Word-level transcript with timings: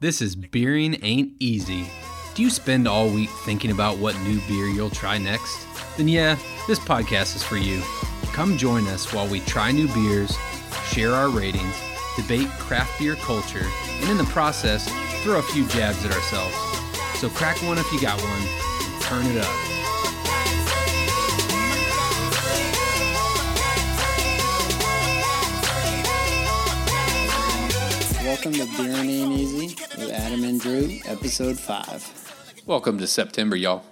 This 0.00 0.22
is 0.22 0.36
Beering 0.36 0.96
Ain't 1.02 1.32
Easy. 1.40 1.90
Do 2.36 2.44
you 2.44 2.50
spend 2.50 2.86
all 2.86 3.08
week 3.08 3.30
thinking 3.44 3.72
about 3.72 3.98
what 3.98 4.16
new 4.20 4.40
beer 4.46 4.66
you'll 4.66 4.90
try 4.90 5.18
next? 5.18 5.66
Then, 5.96 6.06
yeah, 6.06 6.38
this 6.68 6.78
podcast 6.78 7.34
is 7.34 7.42
for 7.42 7.56
you. 7.56 7.82
Come 8.32 8.56
join 8.56 8.86
us 8.86 9.12
while 9.12 9.26
we 9.26 9.40
try 9.40 9.72
new 9.72 9.88
beers, 9.88 10.36
share 10.84 11.10
our 11.10 11.28
ratings, 11.28 11.74
debate 12.14 12.46
craft 12.60 12.96
beer 13.00 13.16
culture, 13.16 13.66
and 14.00 14.08
in 14.08 14.18
the 14.18 14.24
process, 14.26 14.88
throw 15.24 15.40
a 15.40 15.42
few 15.42 15.66
jabs 15.66 16.04
at 16.04 16.12
ourselves. 16.12 16.54
So 17.18 17.28
crack 17.28 17.60
one 17.64 17.78
if 17.78 17.92
you 17.92 18.00
got 18.00 18.22
one, 18.22 18.40
and 18.40 19.02
turn 19.02 19.26
it 19.26 19.44
up. 19.44 19.77
Welcome 28.38 28.52
to 28.52 28.76
Beering 28.76 29.10
Ain't 29.10 29.32
Easy 29.32 29.66
with 29.98 30.12
Adam 30.12 30.44
and 30.44 30.60
Drew, 30.60 31.00
episode 31.06 31.58
5. 31.58 32.62
Welcome 32.66 32.96
to 32.98 33.08
September, 33.08 33.56
y'all. 33.56 33.82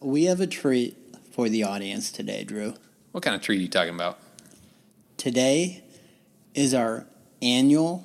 We 0.00 0.24
have 0.24 0.40
a 0.40 0.48
treat 0.48 0.96
for 1.30 1.48
the 1.48 1.62
audience 1.62 2.10
today, 2.10 2.42
Drew. 2.42 2.74
What 3.12 3.22
kind 3.22 3.36
of 3.36 3.40
treat 3.40 3.60
are 3.60 3.62
you 3.62 3.68
talking 3.68 3.94
about? 3.94 4.18
Today 5.16 5.84
is 6.56 6.74
our 6.74 7.06
annual 7.40 8.04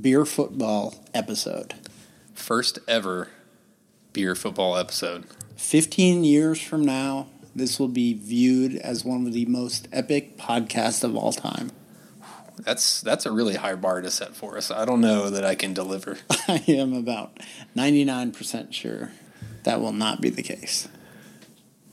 beer 0.00 0.24
football 0.24 0.94
episode. 1.12 1.74
First 2.34 2.78
ever 2.86 3.30
beer 4.12 4.36
football 4.36 4.76
episode. 4.76 5.24
15 5.56 6.22
years 6.22 6.62
from 6.62 6.84
now, 6.84 7.26
this 7.52 7.80
will 7.80 7.88
be 7.88 8.14
viewed 8.14 8.76
as 8.76 9.04
one 9.04 9.26
of 9.26 9.32
the 9.32 9.46
most 9.46 9.88
epic 9.92 10.38
podcasts 10.38 11.02
of 11.02 11.16
all 11.16 11.32
time. 11.32 11.72
That's 12.64 13.00
that's 13.00 13.26
a 13.26 13.32
really 13.32 13.56
high 13.56 13.74
bar 13.74 14.00
to 14.00 14.10
set 14.10 14.34
for 14.34 14.56
us. 14.56 14.70
I 14.70 14.84
don't 14.84 15.00
know 15.00 15.30
that 15.30 15.44
I 15.44 15.54
can 15.54 15.74
deliver. 15.74 16.18
I 16.48 16.62
am 16.68 16.94
about 16.94 17.38
99% 17.76 18.72
sure 18.72 19.12
that 19.64 19.80
will 19.80 19.92
not 19.92 20.20
be 20.20 20.30
the 20.30 20.42
case. 20.42 20.88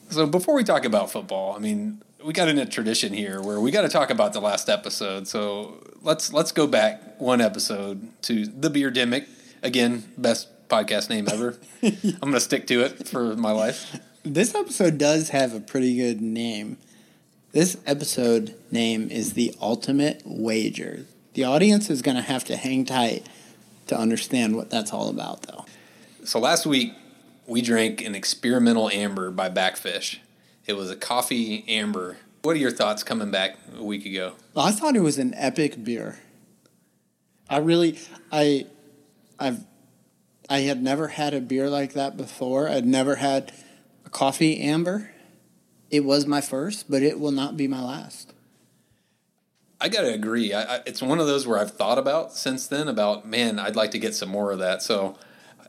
So 0.10 0.28
before 0.28 0.56
we 0.56 0.64
talk 0.64 0.86
about 0.86 1.12
football, 1.12 1.56
I 1.56 1.60
mean, 1.60 2.02
we 2.24 2.34
got 2.34 2.48
in 2.48 2.58
a 2.58 2.66
tradition 2.66 3.14
here 3.14 3.42
where 3.42 3.60
we 3.60 3.72
got 3.72 3.82
to 3.82 3.90
talk 3.90 4.10
about 4.10 4.34
the 4.34 4.42
last 4.42 4.70
episode. 4.70 5.28
So 5.28 5.84
let's 6.02 6.34
let's 6.34 6.52
go 6.52 6.68
back 6.68 7.20
one 7.20 7.42
episode 7.42 8.10
to 8.24 8.46
the 8.46 8.70
Beer 8.70 8.92
Demic. 8.92 9.28
Again, 9.64 10.04
best 10.18 10.48
podcast 10.68 11.10
name 11.10 11.28
ever. 11.30 11.58
I'm 11.84 12.20
going 12.20 12.34
to 12.34 12.40
stick 12.40 12.68
to 12.68 12.82
it 12.82 13.08
for 13.08 13.36
my 13.36 13.52
life. 13.52 14.00
This 14.24 14.54
episode 14.56 14.98
does 14.98 15.30
have 15.30 15.54
a 15.54 15.60
pretty 15.60 15.96
good 15.96 16.22
name. 16.22 16.78
This 17.54 17.76
episode 17.86 18.56
name 18.72 19.10
is 19.10 19.34
The 19.34 19.54
Ultimate 19.60 20.22
Wager. 20.24 21.06
The 21.34 21.44
audience 21.44 21.90
is 21.90 22.02
going 22.02 22.16
to 22.16 22.24
have 22.24 22.46
to 22.46 22.56
hang 22.56 22.86
tight 22.86 23.28
to 23.88 23.98
understand 24.00 24.56
what 24.56 24.70
that's 24.70 24.94
all 24.94 25.10
about, 25.10 25.42
though. 25.42 25.66
So 26.24 26.40
last 26.40 26.66
week 26.66 26.94
we 27.46 27.62
drank 27.62 28.06
an 28.06 28.16
experimental 28.16 28.90
amber 28.90 29.32
by 29.32 29.50
Bakfish. 29.50 30.20
It 30.66 30.78
was 30.78 30.90
a 30.90 30.96
coffee 30.96 31.66
amber. 31.68 32.16
What 32.42 32.56
are 32.56 32.60
your 32.60 32.72
thoughts 32.72 33.04
coming 33.04 33.32
back 33.32 33.58
a 33.78 33.84
week 33.84 34.06
ago? 34.06 34.36
I 34.56 34.72
thought 34.72 34.96
it 34.96 35.02
was 35.02 35.18
an 35.18 35.34
epic 35.36 35.84
beer. 35.84 36.20
I 37.50 37.58
really, 37.58 38.00
I, 38.32 38.66
I've, 39.38 39.66
I 40.50 40.60
had 40.60 40.82
never 40.82 41.10
had 41.10 41.34
a 41.34 41.42
beer 41.42 41.70
like 41.70 41.92
that 41.94 42.16
before. 42.16 42.70
I'd 42.70 42.86
never 42.86 43.16
had 43.16 43.52
a 44.06 44.10
coffee 44.10 44.62
amber. 44.62 45.12
It 45.92 46.06
was 46.06 46.26
my 46.26 46.42
first, 46.42 46.90
but 46.90 47.04
it 47.04 47.20
will 47.20 47.32
not 47.32 47.58
be 47.58 47.68
my 47.68 47.82
last. 47.84 48.34
I 49.82 49.90
gotta 49.90 50.14
agree. 50.14 50.54
I, 50.54 50.78
I, 50.78 50.80
it's 50.86 51.02
one 51.02 51.20
of 51.20 51.28
those 51.28 51.48
where 51.48 51.58
I've 51.58 51.72
thought 51.72 51.98
about 51.98 52.34
since 52.34 52.68
then 52.68 52.88
about 52.88 53.28
man, 53.28 53.60
I'd 53.60 53.76
like 53.76 53.92
to 53.92 54.00
get 54.00 54.16
some 54.16 54.30
more 54.30 54.52
of 54.52 54.60
that. 54.60 54.82
So, 54.82 55.18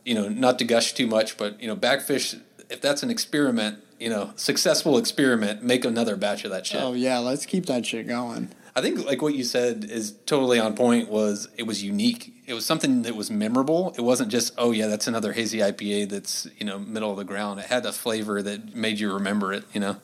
you 0.05 0.15
know, 0.15 0.28
not 0.28 0.59
to 0.59 0.65
gush 0.65 0.93
too 0.93 1.06
much, 1.06 1.37
but 1.39 1.61
you 1.61 1.67
know, 1.67 1.77
Bakfish, 1.77 2.39
if 2.69 2.81
that's 2.81 3.03
an 3.03 3.11
experiment, 3.11 3.78
you 3.98 4.11
know, 4.11 4.33
successful 4.37 4.98
experiment, 4.98 5.62
make 5.62 5.84
another 5.84 6.16
batch 6.16 6.44
of 6.44 6.50
that 6.50 6.66
shit. 6.66 6.83
Oh 6.83 6.93
yeah, 6.93 7.19
let's 7.19 7.47
keep 7.47 7.66
that 7.66 7.87
shit 7.87 8.06
going. 8.06 8.50
I 8.75 8.81
think 8.81 9.04
like 9.04 9.21
what 9.21 9.34
you 9.34 9.44
said 9.44 9.84
is 9.84 10.12
totally 10.27 10.59
on 10.59 10.75
point. 10.75 11.09
Was 11.09 11.49
it 11.56 11.65
was 11.65 11.83
unique? 11.83 12.34
It 12.47 12.54
was 12.54 12.66
something 12.66 13.03
that 13.03 13.16
was 13.16 13.31
memorable. 13.31 13.94
It 13.97 14.03
wasn't 14.03 14.31
just 14.31 14.53
oh 14.59 14.72
yeah, 14.72 14.89
that's 14.89 15.06
another 15.06 15.33
hazy 15.33 15.59
IPA 15.59 16.10
that's 16.10 16.49
you 16.59 16.66
know 16.66 16.78
middle 16.78 17.10
of 17.10 17.16
the 17.16 17.25
ground. 17.25 17.60
It 17.60 17.66
had 17.66 17.87
a 17.87 17.93
flavor 17.93 18.43
that 18.43 18.75
made 18.75 18.99
you 18.99 19.12
remember 19.12 19.53
it. 19.53 19.65
You 19.72 19.81
know, 19.81 19.97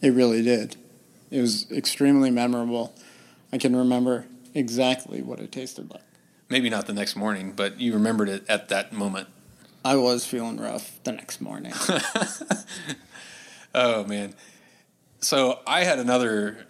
It 0.00 0.10
really 0.10 0.42
did. 0.42 0.76
It 1.30 1.40
was 1.40 1.70
extremely 1.70 2.30
memorable. 2.30 2.94
I 3.52 3.58
can 3.58 3.74
remember 3.76 4.26
exactly 4.54 5.22
what 5.22 5.40
it 5.40 5.52
tasted 5.52 5.90
like. 5.90 6.02
maybe 6.48 6.70
not 6.70 6.86
the 6.86 6.92
next 6.92 7.16
morning, 7.16 7.52
but 7.52 7.78
you 7.80 7.92
remembered 7.92 8.28
it 8.28 8.44
at 8.48 8.68
that 8.70 8.92
moment. 8.92 9.28
I 9.84 9.96
was 9.96 10.24
feeling 10.26 10.56
rough 10.58 10.98
the 11.04 11.12
next 11.12 11.40
morning. 11.40 11.72
Oh 13.74 14.04
man. 14.04 14.34
So 15.20 15.60
I 15.66 15.84
had 15.84 15.98
another, 15.98 16.66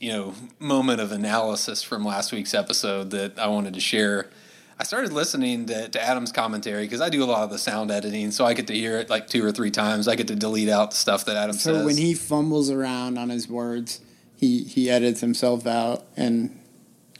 you 0.00 0.10
know, 0.12 0.34
moment 0.58 1.00
of 1.00 1.12
analysis 1.12 1.82
from 1.82 2.04
last 2.04 2.32
week's 2.32 2.54
episode 2.54 3.10
that 3.10 3.38
I 3.38 3.46
wanted 3.48 3.74
to 3.74 3.80
share. 3.80 4.30
I 4.78 4.82
started 4.82 5.12
listening 5.12 5.66
to, 5.66 5.88
to 5.88 6.02
Adam's 6.02 6.32
commentary 6.32 6.84
because 6.84 7.00
I 7.00 7.08
do 7.08 7.22
a 7.22 7.26
lot 7.26 7.44
of 7.44 7.50
the 7.50 7.58
sound 7.58 7.90
editing, 7.90 8.32
so 8.32 8.44
I 8.44 8.54
get 8.54 8.66
to 8.66 8.74
hear 8.74 8.98
it 8.98 9.08
like 9.08 9.28
two 9.28 9.44
or 9.44 9.52
three 9.52 9.70
times. 9.70 10.08
I 10.08 10.16
get 10.16 10.28
to 10.28 10.34
delete 10.34 10.68
out 10.68 10.90
the 10.90 10.96
stuff 10.96 11.24
that 11.26 11.36
Adam 11.36 11.54
so 11.54 11.72
says. 11.72 11.80
So 11.80 11.86
when 11.86 11.96
he 11.96 12.14
fumbles 12.14 12.70
around 12.70 13.16
on 13.16 13.28
his 13.28 13.48
words, 13.48 14.00
he, 14.36 14.64
he 14.64 14.90
edits 14.90 15.20
himself 15.20 15.66
out 15.66 16.04
and 16.16 16.60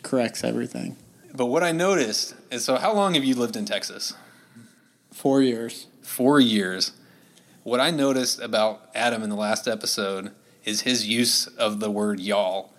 corrects 0.03 0.43
everything. 0.43 0.97
but 1.35 1.47
what 1.47 1.63
I 1.63 1.73
noticed 1.73 2.35
is 2.51 2.65
so 2.65 2.77
how 2.77 2.93
long 2.93 3.15
have 3.15 3.25
you 3.25 3.35
lived 3.35 3.57
in 3.57 3.65
Texas? 3.65 4.15
Four 5.13 5.41
years. 5.41 5.87
Four 6.03 6.41
years. 6.41 6.93
What 7.63 7.81
I 7.81 7.91
noticed 7.91 8.41
about 8.41 8.91
Adam 8.95 9.23
in 9.23 9.31
the 9.31 9.37
last 9.37 9.69
episode 9.69 10.33
is 10.65 10.83
his 10.83 11.07
use 11.07 11.47
of 11.47 11.81
the 11.81 11.91
word 11.91 12.21
y'all. 12.21 12.75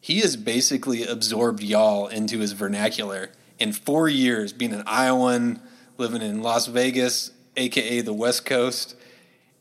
He 0.00 0.20
has 0.20 0.36
basically 0.36 1.04
absorbed 1.04 1.62
y'all 1.62 2.06
into 2.06 2.38
his 2.38 2.52
vernacular 2.52 3.30
in 3.58 3.72
four 3.72 4.08
years, 4.08 4.52
being 4.52 4.72
an 4.72 4.82
Iowan, 4.86 5.60
living 5.96 6.22
in 6.22 6.42
Las 6.42 6.66
Vegas, 6.66 7.32
aka 7.56 8.00
the 8.00 8.12
West 8.12 8.46
Coast, 8.46 8.94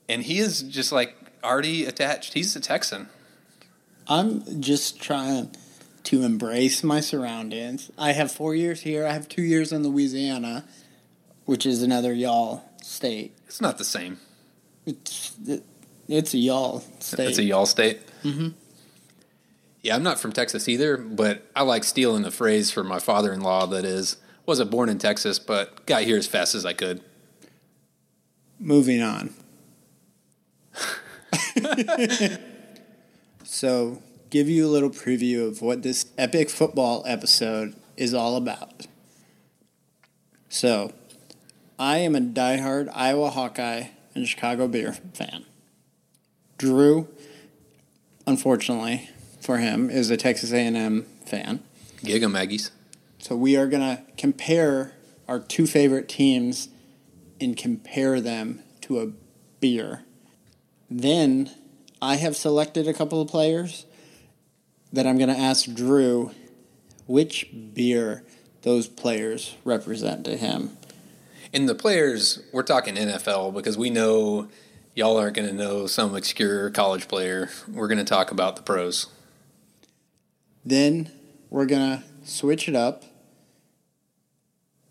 and 0.07 0.23
he 0.23 0.39
is 0.39 0.61
just 0.63 0.91
like 0.91 1.15
already 1.43 1.85
attached. 1.85 2.33
He's 2.33 2.55
a 2.55 2.59
Texan. 2.59 3.09
I'm 4.07 4.61
just 4.61 5.01
trying 5.01 5.51
to 6.03 6.23
embrace 6.23 6.83
my 6.83 7.01
surroundings. 7.01 7.91
I 7.97 8.13
have 8.13 8.31
four 8.31 8.55
years 8.55 8.81
here. 8.81 9.05
I 9.05 9.11
have 9.11 9.27
two 9.27 9.41
years 9.41 9.73
in 9.73 9.83
Louisiana, 9.83 10.63
which 11.45 11.65
is 11.65 11.83
another 11.83 12.13
y'all 12.13 12.63
state. 12.81 13.35
It's 13.47 13.59
not 13.59 13.77
the 13.77 13.83
same. 13.83 14.17
It's 14.85 15.35
it, 15.45 15.63
it's 16.07 16.33
a 16.33 16.37
y'all 16.37 16.79
state. 16.99 17.29
It's 17.29 17.37
a 17.39 17.43
y'all 17.43 17.65
state. 17.65 17.99
Mm-hmm. 18.23 18.49
Yeah, 19.81 19.95
I'm 19.95 20.03
not 20.03 20.19
from 20.19 20.31
Texas 20.31 20.67
either, 20.67 20.97
but 20.97 21.49
I 21.55 21.61
like 21.61 21.83
stealing 21.83 22.23
the 22.23 22.31
phrase 22.31 22.71
from 22.71 22.87
my 22.87 22.99
father-in-law. 22.99 23.67
That 23.67 23.85
is, 23.85 24.17
wasn't 24.45 24.71
born 24.71 24.89
in 24.89 24.97
Texas, 24.97 25.39
but 25.39 25.85
got 25.85 26.03
here 26.03 26.17
as 26.17 26.27
fast 26.27 26.55
as 26.55 26.65
I 26.65 26.73
could. 26.73 27.01
Moving 28.59 29.01
on. 29.01 29.33
so, 33.43 34.01
give 34.29 34.49
you 34.49 34.65
a 34.65 34.69
little 34.69 34.89
preview 34.89 35.47
of 35.47 35.61
what 35.61 35.83
this 35.83 36.07
epic 36.17 36.49
football 36.49 37.03
episode 37.05 37.75
is 37.95 38.13
all 38.13 38.35
about. 38.35 38.87
So, 40.49 40.91
I 41.77 41.97
am 41.99 42.15
a 42.15 42.21
diehard 42.21 42.89
Iowa 42.93 43.29
Hawkeye 43.29 43.89
and 44.15 44.27
Chicago 44.27 44.67
Bear 44.67 44.93
fan. 44.93 45.45
Drew, 46.57 47.07
unfortunately 48.25 49.11
for 49.47 49.57
him, 49.59 49.89
is 49.89 50.09
a 50.09 50.17
Texas 50.17 50.51
A&M 50.51 51.05
fan. 51.25 51.63
Gig 52.03 52.21
'em 52.21 52.33
Aggies. 52.33 52.69
So 53.17 53.33
we 53.35 53.55
are 53.55 53.65
going 53.65 53.81
to 53.81 54.03
compare 54.17 54.91
our 55.25 55.39
two 55.39 55.65
favorite 55.65 56.09
teams 56.09 56.67
and 57.39 57.55
compare 57.55 58.19
them 58.19 58.61
to 58.81 58.99
a 58.99 59.11
beer. 59.61 60.03
Then 60.91 61.49
I 62.01 62.17
have 62.17 62.35
selected 62.35 62.89
a 62.89 62.93
couple 62.93 63.21
of 63.21 63.29
players 63.29 63.85
that 64.91 65.07
I'm 65.07 65.17
going 65.17 65.33
to 65.33 65.39
ask 65.39 65.73
Drew 65.73 66.31
which 67.05 67.47
beer 67.73 68.23
those 68.63 68.87
players 68.87 69.55
represent 69.63 70.25
to 70.25 70.35
him. 70.35 70.75
In 71.53 71.67
the 71.67 71.75
players, 71.75 72.43
we're 72.51 72.63
talking 72.63 72.95
NFL 72.95 73.53
because 73.53 73.77
we 73.77 73.89
know 73.89 74.49
y'all 74.93 75.15
aren't 75.15 75.37
going 75.37 75.47
to 75.47 75.53
know 75.53 75.87
some 75.87 76.13
obscure 76.13 76.69
college 76.69 77.07
player. 77.07 77.49
We're 77.65 77.87
going 77.87 77.97
to 77.97 78.03
talk 78.03 78.29
about 78.31 78.57
the 78.57 78.61
pros. 78.61 79.07
Then 80.67 81.09
we're 81.49 81.65
going 81.65 81.99
to 81.99 82.03
switch 82.29 82.67
it 82.67 82.75
up. 82.75 83.05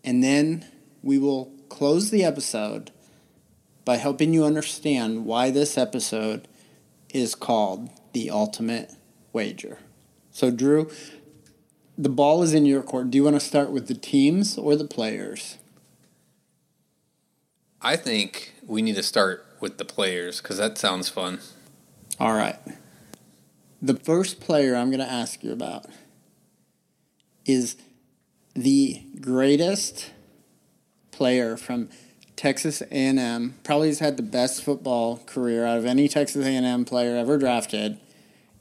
And 0.03 0.23
then 0.23 0.65
we 1.03 1.19
will 1.19 1.53
close 1.69 2.09
the 2.09 2.23
episode 2.23 2.89
by 3.85 3.97
helping 3.97 4.33
you 4.33 4.43
understand 4.43 5.25
why 5.25 5.51
this 5.51 5.77
episode 5.77 6.47
is 7.13 7.35
called 7.35 7.91
The 8.13 8.31
Ultimate 8.31 8.91
Wager. 9.33 9.77
So, 10.31 10.49
Drew, 10.49 10.89
the 11.95 12.09
ball 12.09 12.41
is 12.41 12.55
in 12.55 12.65
your 12.65 12.81
court. 12.81 13.11
Do 13.11 13.17
you 13.19 13.23
want 13.23 13.35
to 13.35 13.39
start 13.39 13.69
with 13.69 13.87
the 13.87 13.93
teams 13.93 14.57
or 14.57 14.75
the 14.75 14.87
players? 14.87 15.59
I 17.83 17.97
think 17.97 18.53
we 18.65 18.81
need 18.81 18.95
to 18.95 19.03
start 19.03 19.45
with 19.59 19.77
the 19.77 19.85
players 19.85 20.41
because 20.41 20.57
that 20.57 20.79
sounds 20.79 21.07
fun. 21.07 21.39
All 22.19 22.33
right. 22.33 22.57
The 23.81 23.95
first 23.95 24.39
player 24.39 24.75
I'm 24.75 24.89
going 24.89 24.99
to 24.99 25.11
ask 25.11 25.43
you 25.43 25.51
about 25.51 25.85
is 27.45 27.75
the 28.55 29.03
greatest 29.21 30.11
player 31.11 31.57
from 31.57 31.89
Texas 32.35 32.81
A&M. 32.81 33.55
Probably 33.63 33.89
has 33.89 33.99
had 33.99 34.17
the 34.17 34.23
best 34.23 34.63
football 34.63 35.17
career 35.25 35.65
out 35.65 35.77
of 35.77 35.85
any 35.85 36.07
Texas 36.07 36.45
A&M 36.45 36.85
player 36.85 37.15
ever 37.15 37.37
drafted. 37.37 37.99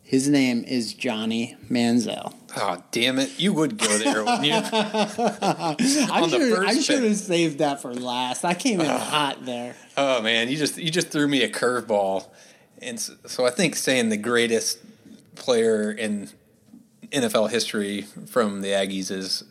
His 0.03 0.29
name 0.29 0.63
is 0.65 0.95
Johnny 0.95 1.57
Manziel. 1.69 2.33
Oh, 2.57 2.83
damn 2.93 3.19
it. 3.19 3.41
You 3.41 3.53
would 3.55 3.77
go 3.77 3.99
there, 3.99 4.25
wouldn't 4.25 4.45
you? 4.45 4.53
I 4.73 5.77
On 6.13 6.31
the 6.31 6.39
should 6.39 6.55
first 6.55 6.69
I 6.69 6.81
should 6.81 7.03
have 7.03 7.17
saved 7.17 7.59
that 7.59 7.83
for 7.83 7.93
last. 7.93 8.45
I 8.45 8.55
came 8.55 8.81
in 8.81 8.87
hot 8.87 9.45
there. 9.45 9.75
Oh 9.97 10.23
man, 10.23 10.49
you 10.49 10.57
just 10.57 10.79
you 10.79 10.91
just 10.91 11.09
threw 11.09 11.27
me 11.27 11.43
a 11.43 11.51
curveball, 11.51 12.29
and 12.81 13.01
so, 13.01 13.15
so 13.27 13.47
I 13.47 13.51
think 13.51 13.75
saying 13.75 14.11
the 14.11 14.17
greatest 14.17 14.79
player 15.37 15.91
in 15.93 16.31
NFL 17.13 17.51
history 17.51 18.03
from 18.27 18.61
the 18.63 18.69
Aggies 18.69 19.11
is 19.11 19.45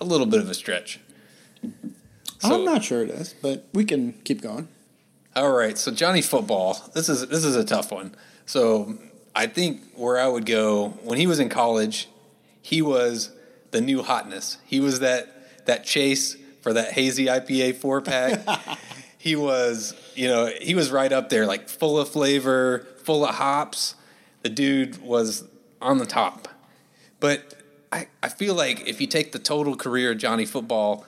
a 0.00 0.04
little 0.04 0.26
bit 0.26 0.40
of 0.40 0.50
a 0.50 0.54
stretch. 0.54 1.00
So- 2.38 2.54
I'm 2.54 2.64
not 2.64 2.82
sure 2.82 3.02
it 3.02 3.10
is, 3.10 3.34
but 3.40 3.66
we 3.72 3.84
can 3.84 4.14
keep 4.24 4.40
going. 4.40 4.68
All 5.36 5.52
right, 5.52 5.78
so 5.78 5.92
Johnny 5.92 6.22
Football. 6.22 6.76
This 6.94 7.08
is 7.08 7.28
this 7.28 7.44
is 7.44 7.54
a 7.54 7.64
tough 7.64 7.92
one. 7.92 8.14
So 8.46 8.98
I 9.34 9.46
think 9.46 9.82
where 9.94 10.18
I 10.18 10.26
would 10.26 10.44
go 10.44 10.88
when 11.04 11.18
he 11.18 11.26
was 11.28 11.38
in 11.38 11.48
college, 11.48 12.08
he 12.62 12.82
was 12.82 13.30
the 13.70 13.80
new 13.80 14.02
hotness. 14.02 14.58
He 14.66 14.80
was 14.80 15.00
that 15.00 15.66
that 15.66 15.84
chase 15.84 16.36
for 16.62 16.72
that 16.72 16.92
hazy 16.92 17.26
IPA 17.26 17.76
four 17.76 18.00
pack. 18.00 18.40
he 19.18 19.36
was, 19.36 19.94
you 20.16 20.26
know, 20.26 20.46
he 20.60 20.74
was 20.74 20.90
right 20.90 21.12
up 21.12 21.28
there, 21.28 21.46
like 21.46 21.68
full 21.68 21.98
of 22.00 22.08
flavor, 22.08 22.86
full 23.04 23.24
of 23.24 23.36
hops. 23.36 23.94
The 24.42 24.48
dude 24.48 25.02
was 25.02 25.44
on 25.80 25.98
the 25.98 26.06
top. 26.06 26.48
But 27.18 27.54
I, 27.92 28.08
I 28.22 28.28
feel 28.28 28.54
like 28.54 28.86
if 28.88 29.00
you 29.00 29.06
take 29.06 29.32
the 29.32 29.38
total 29.38 29.76
career 29.76 30.12
of 30.12 30.18
Johnny 30.18 30.46
Football, 30.46 31.04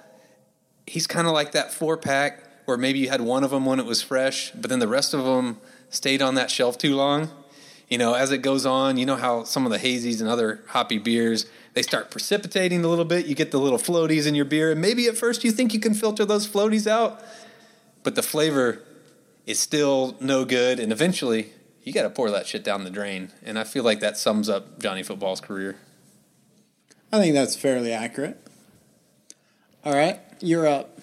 he's 0.86 1.06
kind 1.06 1.26
of 1.26 1.32
like 1.32 1.52
that 1.52 1.72
four 1.72 1.96
pack 1.96 2.44
where 2.66 2.76
maybe 2.76 2.98
you 2.98 3.08
had 3.08 3.20
one 3.20 3.44
of 3.44 3.50
them 3.50 3.64
when 3.64 3.78
it 3.78 3.86
was 3.86 4.02
fresh, 4.02 4.50
but 4.52 4.70
then 4.70 4.78
the 4.78 4.88
rest 4.88 5.14
of 5.14 5.24
them 5.24 5.58
stayed 5.90 6.22
on 6.22 6.34
that 6.36 6.50
shelf 6.50 6.78
too 6.78 6.94
long. 6.94 7.30
You 7.88 7.98
know, 7.98 8.14
as 8.14 8.30
it 8.30 8.38
goes 8.38 8.64
on, 8.64 8.96
you 8.96 9.04
know 9.04 9.16
how 9.16 9.44
some 9.44 9.66
of 9.66 9.72
the 9.72 9.78
hazies 9.78 10.20
and 10.20 10.28
other 10.28 10.62
hoppy 10.68 10.98
beers 10.98 11.46
they 11.74 11.82
start 11.82 12.10
precipitating 12.10 12.84
a 12.84 12.88
little 12.88 13.04
bit. 13.04 13.26
You 13.26 13.34
get 13.34 13.50
the 13.50 13.58
little 13.58 13.78
floaties 13.78 14.26
in 14.26 14.34
your 14.34 14.44
beer, 14.44 14.72
and 14.72 14.80
maybe 14.80 15.06
at 15.06 15.16
first 15.16 15.44
you 15.44 15.50
think 15.50 15.72
you 15.72 15.80
can 15.80 15.94
filter 15.94 16.24
those 16.24 16.46
floaties 16.46 16.86
out, 16.86 17.22
but 18.02 18.14
the 18.14 18.22
flavor 18.22 18.82
is 19.46 19.58
still 19.58 20.16
no 20.20 20.44
good, 20.44 20.78
and 20.78 20.92
eventually 20.92 21.52
you 21.82 21.92
got 21.92 22.02
to 22.02 22.10
pour 22.10 22.30
that 22.30 22.46
shit 22.46 22.64
down 22.64 22.84
the 22.84 22.90
drain. 22.90 23.32
And 23.44 23.58
I 23.58 23.64
feel 23.64 23.84
like 23.84 24.00
that 24.00 24.16
sums 24.16 24.48
up 24.48 24.78
Johnny 24.80 25.02
Football's 25.02 25.40
career. 25.40 25.76
I 27.12 27.18
think 27.18 27.34
that's 27.34 27.56
fairly 27.56 27.92
accurate. 27.92 28.38
All 29.84 29.94
right, 29.94 30.20
you're 30.40 30.66
up. 30.66 30.98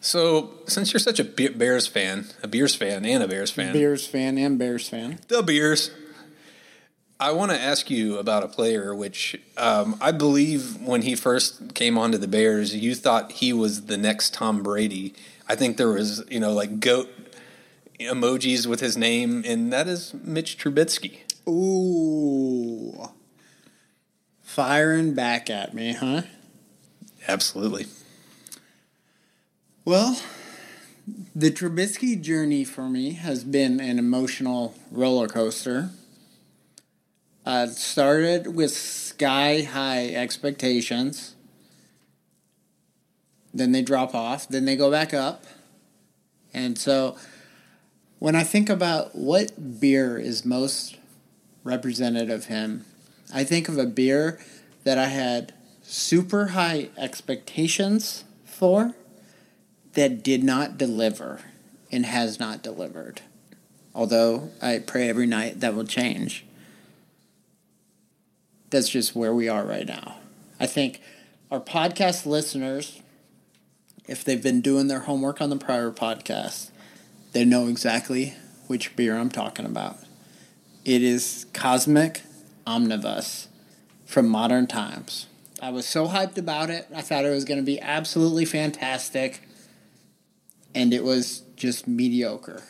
So, 0.00 0.52
since 0.66 0.92
you're 0.92 1.00
such 1.00 1.20
a 1.20 1.24
Bears 1.24 1.86
fan, 1.86 2.26
a 2.42 2.48
Bears 2.48 2.74
fan, 2.74 3.04
and 3.04 3.22
a 3.22 3.28
Bears 3.28 3.50
fan, 3.50 3.72
Bears 3.72 4.06
fan 4.06 4.36
and 4.36 4.58
Bears 4.58 4.88
fan. 4.88 5.18
the 5.28 5.42
Bears. 5.42 5.90
I 7.20 7.30
want 7.30 7.52
to 7.52 7.60
ask 7.60 7.90
you 7.90 8.18
about 8.18 8.42
a 8.42 8.48
player 8.48 8.94
which 8.94 9.40
um, 9.56 9.96
I 10.00 10.10
believe 10.10 10.80
when 10.82 11.02
he 11.02 11.14
first 11.14 11.74
came 11.74 11.96
onto 11.96 12.18
the 12.18 12.28
Bears, 12.28 12.74
you 12.74 12.94
thought 12.94 13.32
he 13.32 13.52
was 13.52 13.86
the 13.86 13.96
next 13.96 14.34
Tom 14.34 14.62
Brady. 14.62 15.14
I 15.48 15.54
think 15.54 15.76
there 15.76 15.88
was, 15.88 16.24
you 16.28 16.40
know, 16.40 16.52
like 16.52 16.80
goat 16.80 17.08
emojis 18.00 18.66
with 18.66 18.80
his 18.80 18.96
name, 18.96 19.42
and 19.46 19.72
that 19.72 19.88
is 19.88 20.14
Mitch 20.22 20.58
Trubisky. 20.58 21.18
Ooh. 21.48 23.10
Firing 24.42 25.14
back 25.14 25.50
at 25.50 25.74
me, 25.74 25.92
huh? 25.92 26.22
Absolutely. 27.26 27.86
Well, 29.84 30.18
the 31.34 31.50
Trubisky 31.50 32.20
journey 32.20 32.64
for 32.64 32.88
me 32.88 33.12
has 33.12 33.44
been 33.44 33.80
an 33.80 33.98
emotional 33.98 34.74
roller 34.90 35.28
coaster. 35.28 35.90
Uh, 37.44 37.66
it 37.68 37.74
started 37.74 38.54
with 38.54 38.70
sky 38.70 39.62
high 39.62 40.06
expectations. 40.08 41.34
Then 43.52 43.72
they 43.72 43.82
drop 43.82 44.14
off. 44.14 44.48
Then 44.48 44.64
they 44.64 44.76
go 44.76 44.90
back 44.90 45.12
up. 45.12 45.44
And 46.54 46.78
so 46.78 47.16
when 48.24 48.34
I 48.34 48.42
think 48.42 48.70
about 48.70 49.14
what 49.14 49.80
beer 49.80 50.16
is 50.16 50.46
most 50.46 50.96
representative 51.62 52.30
of 52.30 52.44
him, 52.46 52.86
I 53.34 53.44
think 53.44 53.68
of 53.68 53.76
a 53.76 53.84
beer 53.84 54.40
that 54.84 54.96
I 54.96 55.08
had 55.08 55.52
super 55.82 56.46
high 56.46 56.88
expectations 56.96 58.24
for 58.46 58.94
that 59.92 60.22
did 60.22 60.42
not 60.42 60.78
deliver 60.78 61.42
and 61.92 62.06
has 62.06 62.40
not 62.40 62.62
delivered. 62.62 63.20
Although 63.94 64.48
I 64.62 64.78
pray 64.78 65.10
every 65.10 65.26
night 65.26 65.60
that 65.60 65.74
will 65.74 65.84
change. 65.84 66.46
That's 68.70 68.88
just 68.88 69.14
where 69.14 69.34
we 69.34 69.50
are 69.50 69.66
right 69.66 69.86
now. 69.86 70.16
I 70.58 70.64
think 70.64 71.02
our 71.50 71.60
podcast 71.60 72.24
listeners, 72.24 73.02
if 74.08 74.24
they've 74.24 74.42
been 74.42 74.62
doing 74.62 74.88
their 74.88 75.00
homework 75.00 75.42
on 75.42 75.50
the 75.50 75.58
prior 75.58 75.90
podcast, 75.90 76.70
they 77.34 77.44
know 77.44 77.66
exactly 77.66 78.34
which 78.68 78.96
beer 78.96 79.16
I'm 79.18 79.28
talking 79.28 79.66
about. 79.66 79.98
It 80.84 81.02
is 81.02 81.46
Cosmic 81.52 82.22
Omnibus 82.66 83.48
from 84.06 84.28
Modern 84.28 84.66
Times. 84.66 85.26
I 85.60 85.70
was 85.70 85.86
so 85.86 86.08
hyped 86.08 86.38
about 86.38 86.70
it. 86.70 86.86
I 86.94 87.02
thought 87.02 87.24
it 87.24 87.30
was 87.30 87.44
going 87.44 87.58
to 87.58 87.64
be 87.64 87.80
absolutely 87.80 88.44
fantastic. 88.44 89.42
And 90.74 90.94
it 90.94 91.04
was 91.04 91.42
just 91.56 91.86
mediocre. 91.88 92.62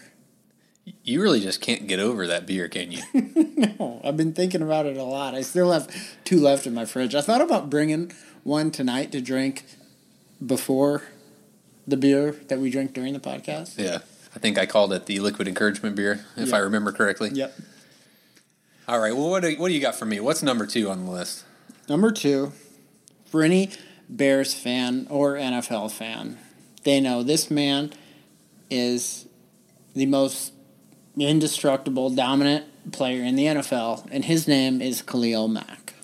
You 1.02 1.22
really 1.22 1.40
just 1.40 1.60
can't 1.60 1.86
get 1.86 1.98
over 1.98 2.26
that 2.26 2.46
beer, 2.46 2.68
can 2.68 2.90
you? 2.92 3.02
No, 3.78 4.00
I've 4.04 4.16
been 4.16 4.32
thinking 4.32 4.62
about 4.62 4.86
it 4.86 4.96
a 4.96 5.02
lot. 5.04 5.34
I 5.34 5.40
still 5.40 5.70
have 5.72 5.88
two 6.24 6.40
left 6.40 6.66
in 6.66 6.74
my 6.74 6.84
fridge. 6.84 7.14
I 7.14 7.20
thought 7.20 7.40
about 7.40 7.70
bringing 7.70 8.12
one 8.42 8.70
tonight 8.70 9.12
to 9.12 9.20
drink 9.20 9.64
before 10.44 11.02
the 11.86 11.96
beer 11.96 12.32
that 12.48 12.58
we 12.58 12.70
drink 12.70 12.92
during 12.92 13.12
the 13.12 13.20
podcast. 13.20 13.78
yeah. 13.78 13.98
I 14.34 14.38
think 14.38 14.58
I 14.58 14.66
called 14.66 14.92
it 14.92 15.06
the 15.06 15.20
liquid 15.20 15.46
encouragement 15.48 15.96
beer, 15.96 16.24
if 16.36 16.48
Yeah. 16.50 16.56
I 16.56 16.58
remember 16.60 16.92
correctly. 16.92 17.30
Yep. 17.32 17.54
All 18.88 18.98
right. 19.00 19.14
Well, 19.16 19.30
what 19.30 19.42
do, 19.42 19.54
what 19.56 19.68
do 19.68 19.74
you 19.74 19.80
got 19.80 19.94
for 19.94 20.04
me? 20.04 20.20
What's 20.20 20.42
number 20.42 20.66
two 20.66 20.90
on 20.90 21.04
the 21.04 21.10
list? 21.10 21.44
Number 21.88 22.10
two, 22.10 22.52
for 23.26 23.42
any 23.42 23.70
Bears 24.08 24.54
fan 24.54 25.06
or 25.08 25.34
NFL 25.34 25.90
fan, 25.92 26.38
they 26.82 27.00
know 27.00 27.22
this 27.22 27.50
man 27.50 27.92
is 28.70 29.26
the 29.94 30.06
most 30.06 30.52
indestructible, 31.16 32.10
dominant 32.10 32.66
player 32.92 33.22
in 33.22 33.36
the 33.36 33.46
NFL, 33.46 34.06
and 34.10 34.24
his 34.24 34.46
name 34.48 34.82
is 34.82 35.00
Khalil 35.00 35.48
Mack. 35.48 35.94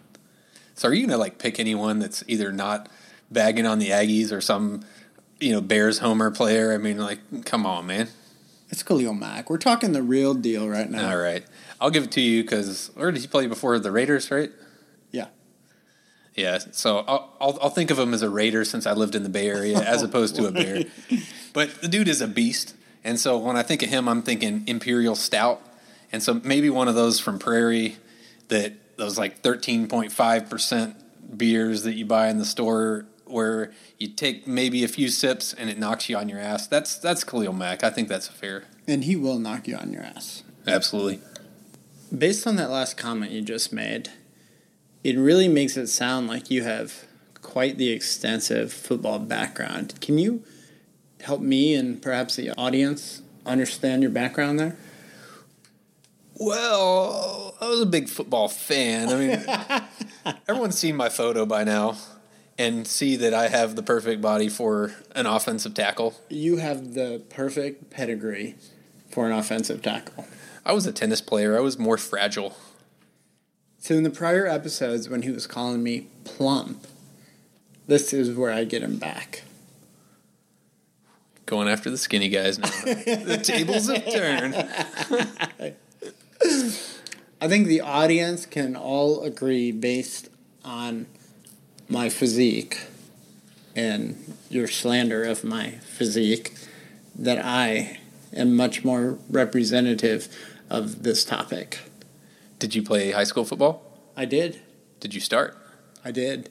So 0.75 0.89
are 0.89 0.95
you 0.95 1.07
gonna 1.07 1.19
like 1.19 1.39
pick 1.39 1.61
anyone 1.61 1.99
that's 1.99 2.25
either 2.27 2.53
not 2.53 2.89
bagging 3.31 3.67
on 3.67 3.79
the 3.79 3.89
Aggies 3.91 4.33
or 4.33 4.41
some 4.41 4.83
you 5.39 5.53
know 5.53 5.61
Bears 5.61 5.99
homer 5.99 6.31
player? 6.31 6.73
I 6.73 6.79
mean, 6.79 6.97
like, 6.97 7.45
come 7.45 7.67
on, 7.67 7.87
man. 7.87 8.09
It's 8.71 8.85
Khalil 8.85 9.15
Mack. 9.15 9.51
We're 9.51 9.59
talking 9.59 9.93
the 9.93 10.03
real 10.03 10.33
deal 10.33 10.69
right 10.69 10.89
now. 10.89 11.11
All 11.11 11.19
right, 11.19 11.45
I'll 11.81 11.91
give 11.91 12.05
it 12.05 12.13
to 12.13 12.21
you 12.21 12.43
because 12.43 12.91
where 12.95 13.11
did 13.11 13.21
he 13.21 13.27
play 13.27 13.47
before 13.47 13.79
the 13.81 13.91
Raiders? 13.91 14.31
Right? 14.31 14.51
Yeah. 15.11 15.27
Yeah. 16.37 16.59
So 16.71 16.99
I'll, 16.99 17.37
I'll 17.41 17.59
I'll 17.63 17.71
think 17.71 17.91
of 17.91 17.99
him 17.99 18.15
as 18.15 18.23
a 18.23 18.31
Raider 18.31 18.65
since 18.65 18.87
I 18.87 18.93
lived 18.93 19.17
in 19.17 19.25
the 19.25 19.29
Bay 19.29 19.49
Area 19.49 19.79
as 19.87 20.03
opposed 20.03 20.37
to 20.37 20.47
a 20.47 20.53
Bear. 20.53 20.85
But 21.53 21.83
the 21.83 21.89
dude 21.89 22.07
is 22.07 22.21
a 22.21 22.29
beast, 22.29 22.77
and 23.03 23.19
so 23.19 23.39
when 23.39 23.57
I 23.57 23.65
think 23.65 23.83
of 23.83 23.89
him, 23.89 24.09
I'm 24.09 24.23
thinking 24.23 24.63
Imperial 24.69 25.17
Stout, 25.17 25.61
and 26.13 26.23
so 26.23 26.35
maybe 26.35 26.71
one 26.71 26.87
of 26.87 26.95
those 26.95 27.19
from 27.19 27.41
Prairie 27.41 27.97
that 28.49 28.75
those 28.97 29.19
like 29.19 29.43
13.5 29.43 30.49
percent 30.49 30.97
beers 31.37 31.83
that 31.83 31.95
you 31.95 32.07
buy 32.07 32.29
in 32.29 32.39
the 32.39 32.45
store 32.45 33.07
where 33.31 33.73
you 33.99 34.09
take 34.09 34.47
maybe 34.47 34.85
a 34.85 34.89
few 34.89 35.09
sips 35.09 35.53
and 35.53 35.71
it 35.71 35.79
knocks 35.79 36.09
you 36.09 36.17
on 36.17 36.29
your 36.29 36.39
ass. 36.39 36.67
That's 36.67 36.97
that's 36.97 37.25
Khalil 37.25 37.53
Mack. 37.53 37.85
I 37.85 37.91
think 37.91 38.09
that's 38.09 38.29
fair. 38.29 38.65
And 38.87 39.05
he 39.05 39.17
will 39.17 39.39
knock 39.39 39.69
you 39.69 39.77
on 39.77 39.93
your 39.93 40.03
ass. 40.03 40.43
Absolutely. 40.67 41.21
Based 42.17 42.47
on 42.47 42.57
that 42.57 42.71
last 42.71 42.97
comment 42.97 43.31
you 43.31 43.43
just 43.43 43.73
made, 43.73 44.11
it 45.05 45.17
really 45.17 45.49
makes 45.49 45.77
it 45.77 45.87
sound 45.87 46.27
like 46.27 46.51
you 46.51 46.63
have 46.63 47.05
quite 47.41 47.79
the 47.79 47.91
extensive 47.91 48.73
football 48.73 49.19
background. 49.19 50.01
Can 50.01 50.19
you 50.19 50.43
help 51.21 51.41
me 51.41 51.75
and 51.75 52.01
perhaps 52.01 52.37
the 52.37 52.51
audience 52.59 53.23
understand 53.47 54.03
your 54.03 54.11
background 54.11 54.59
there? 54.59 54.77
Well, 56.35 57.55
I 57.61 57.69
was 57.69 57.83
a 57.83 57.87
big 57.87 58.09
football 58.09 58.49
fan. 58.49 59.09
I 59.11 59.17
mean, 59.17 60.35
everyone's 60.49 60.79
seen 60.79 60.97
my 60.97 61.11
photo 61.11 61.45
by 61.45 61.65
now 61.65 61.97
and 62.61 62.87
see 62.87 63.17
that 63.17 63.33
I 63.33 63.49
have 63.49 63.75
the 63.75 63.83
perfect 63.83 64.21
body 64.21 64.51
for 64.51 64.93
an 65.15 65.25
offensive 65.25 65.73
tackle. 65.73 66.21
You 66.29 66.59
have 66.59 66.93
the 66.93 67.23
perfect 67.31 67.89
pedigree 67.89 68.55
for 69.09 69.25
an 69.25 69.33
offensive 69.33 69.81
tackle. 69.81 70.27
I 70.67 70.75
was 70.75 70.85
a 70.85 70.93
tennis 70.93 71.23
player. 71.23 71.57
I 71.57 71.61
was 71.61 71.79
more 71.79 71.97
fragile. 71.97 72.55
So 73.79 73.95
in 73.95 74.03
the 74.03 74.11
prior 74.11 74.47
episodes, 74.47 75.09
when 75.09 75.23
he 75.23 75.31
was 75.31 75.47
calling 75.47 75.83
me 75.83 76.09
plump, 76.25 76.87
this 77.87 78.13
is 78.13 78.37
where 78.37 78.53
I 78.53 78.65
get 78.65 78.83
him 78.83 78.99
back. 78.99 79.45
Going 81.47 81.67
after 81.67 81.89
the 81.89 81.97
skinny 81.97 82.29
guys 82.29 82.59
now. 82.59 82.69
the 82.85 83.41
tables 83.43 83.89
have 83.89 84.05
turned. 84.13 84.55
I 87.41 87.49
think 87.49 87.69
the 87.69 87.81
audience 87.81 88.45
can 88.45 88.77
all 88.77 89.23
agree 89.23 89.73
based 89.73 90.29
on 90.63 91.07
my 91.91 92.09
physique 92.09 92.79
and 93.75 94.17
your 94.49 94.69
slander 94.69 95.25
of 95.25 95.45
my 95.45 95.71
physique 95.83 96.55
that 97.17 97.45
I 97.45 97.99
am 98.33 98.55
much 98.57 98.85
more 98.85 99.19
representative 99.29 100.29
of 100.71 101.03
this 101.03 101.25
topic. 101.25 101.81
Did 102.59 102.75
you 102.75 102.83
play 102.83 103.11
high 103.11 103.25
school 103.25 103.45
football? 103.45 103.83
I 104.17 104.25
did. 104.25 104.61
Did 105.01 105.15
you 105.15 105.21
start? 105.21 105.57
I 106.05 106.13
did. 106.13 106.51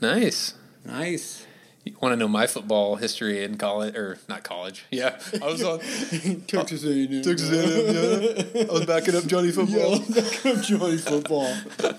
Nice. 0.00 0.54
Nice. 0.84 1.46
You 1.84 1.96
want 2.00 2.12
to 2.12 2.16
know 2.16 2.28
my 2.28 2.46
football 2.46 2.94
history 2.96 3.42
in 3.42 3.58
college 3.58 3.96
or 3.96 4.18
not 4.28 4.44
college? 4.44 4.84
Yeah, 4.92 5.18
I 5.42 5.46
was 5.46 5.64
on 5.64 5.80
Texas 6.46 6.84
A&M. 6.84 7.22
Texas 7.22 7.50
A&M. 7.50 8.46
Yeah, 8.54 8.62
I 8.70 8.72
was 8.72 8.86
backing 8.86 9.16
up 9.16 9.26
Johnny 9.26 9.50
football. 9.52 9.96
Yeah, 9.96 10.22
backing 10.22 10.56
up 10.58 10.64
Johnny 10.64 10.96
football. 10.98 11.56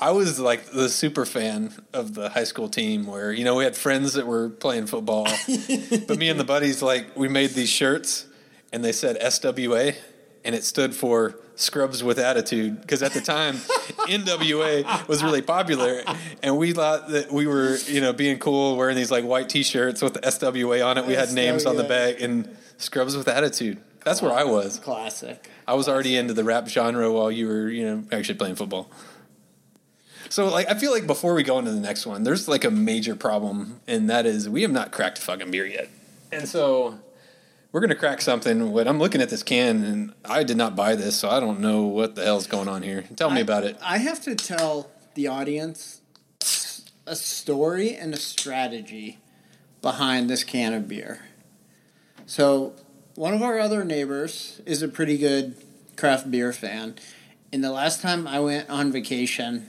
I 0.00 0.12
was 0.12 0.38
like 0.38 0.66
the 0.66 0.88
super 0.88 1.26
fan 1.26 1.72
of 1.92 2.14
the 2.14 2.28
high 2.28 2.44
school 2.44 2.68
team 2.68 3.06
where, 3.06 3.32
you 3.32 3.44
know, 3.44 3.56
we 3.56 3.64
had 3.64 3.76
friends 3.76 4.12
that 4.12 4.26
were 4.26 4.48
playing 4.48 4.86
football. 4.86 5.24
but 6.06 6.18
me 6.18 6.28
and 6.28 6.38
the 6.38 6.44
buddies, 6.44 6.82
like, 6.82 7.16
we 7.16 7.28
made 7.28 7.50
these 7.50 7.68
shirts 7.68 8.26
and 8.72 8.84
they 8.84 8.92
said 8.92 9.18
SWA 9.20 9.96
and 10.44 10.54
it 10.54 10.62
stood 10.62 10.94
for 10.94 11.34
Scrubs 11.56 12.04
with 12.04 12.20
Attitude 12.20 12.80
because 12.80 13.02
at 13.02 13.12
the 13.12 13.20
time 13.20 13.54
NWA 14.06 15.08
was 15.08 15.24
really 15.24 15.42
popular 15.42 16.02
and 16.44 16.56
we 16.56 16.72
thought 16.72 17.08
that 17.08 17.32
we 17.32 17.48
were, 17.48 17.76
you 17.86 18.00
know, 18.00 18.12
being 18.12 18.38
cool 18.38 18.76
wearing 18.76 18.96
these 18.96 19.10
like 19.10 19.24
white 19.24 19.48
t 19.48 19.64
shirts 19.64 20.00
with 20.00 20.14
the 20.14 20.20
SWA 20.20 20.86
on 20.86 20.98
it. 20.98 21.06
We 21.06 21.14
had 21.14 21.32
names 21.32 21.66
on 21.66 21.76
the 21.76 21.84
back 21.84 22.20
and 22.20 22.56
Scrubs 22.76 23.16
with 23.16 23.26
Attitude. 23.26 23.78
That's 24.04 24.22
where 24.22 24.32
I 24.32 24.44
was. 24.44 24.78
Classic. 24.78 25.50
I 25.66 25.74
was 25.74 25.88
already 25.88 26.16
into 26.16 26.32
the 26.32 26.44
rap 26.44 26.68
genre 26.68 27.12
while 27.12 27.32
you 27.32 27.48
were, 27.48 27.68
you 27.68 27.84
know, 27.84 28.04
actually 28.12 28.36
playing 28.36 28.54
football. 28.54 28.88
So, 30.30 30.48
like, 30.48 30.70
I 30.70 30.74
feel 30.74 30.92
like 30.92 31.06
before 31.06 31.34
we 31.34 31.42
go 31.42 31.58
into 31.58 31.70
the 31.70 31.80
next 31.80 32.06
one, 32.06 32.22
there's 32.22 32.48
like 32.48 32.64
a 32.64 32.70
major 32.70 33.16
problem, 33.16 33.80
and 33.86 34.10
that 34.10 34.26
is 34.26 34.48
we 34.48 34.62
have 34.62 34.70
not 34.70 34.92
cracked 34.92 35.18
a 35.18 35.22
fucking 35.22 35.50
beer 35.50 35.66
yet. 35.66 35.88
And 36.30 36.48
so, 36.48 36.98
we're 37.72 37.80
gonna 37.80 37.94
crack 37.94 38.20
something. 38.20 38.72
When 38.72 38.86
I'm 38.86 38.98
looking 38.98 39.20
at 39.20 39.30
this 39.30 39.42
can, 39.42 39.84
and 39.84 40.12
I 40.24 40.42
did 40.42 40.56
not 40.56 40.76
buy 40.76 40.94
this, 40.94 41.16
so 41.16 41.30
I 41.30 41.40
don't 41.40 41.60
know 41.60 41.84
what 41.84 42.14
the 42.14 42.24
hell's 42.24 42.46
going 42.46 42.68
on 42.68 42.82
here. 42.82 43.04
Tell 43.16 43.30
me 43.30 43.40
about 43.40 43.64
it. 43.64 43.78
I 43.82 43.98
have 43.98 44.20
to 44.22 44.34
tell 44.34 44.90
the 45.14 45.28
audience 45.28 46.00
a 47.06 47.16
story 47.16 47.94
and 47.94 48.12
a 48.12 48.18
strategy 48.18 49.18
behind 49.80 50.28
this 50.28 50.44
can 50.44 50.74
of 50.74 50.88
beer. 50.88 51.20
So, 52.26 52.74
one 53.14 53.32
of 53.32 53.42
our 53.42 53.58
other 53.58 53.82
neighbors 53.84 54.60
is 54.66 54.82
a 54.82 54.88
pretty 54.88 55.16
good 55.16 55.56
craft 55.96 56.30
beer 56.30 56.52
fan. 56.52 56.96
And 57.52 57.64
the 57.64 57.72
last 57.72 58.02
time 58.02 58.26
I 58.28 58.40
went 58.40 58.68
on 58.68 58.92
vacation, 58.92 59.66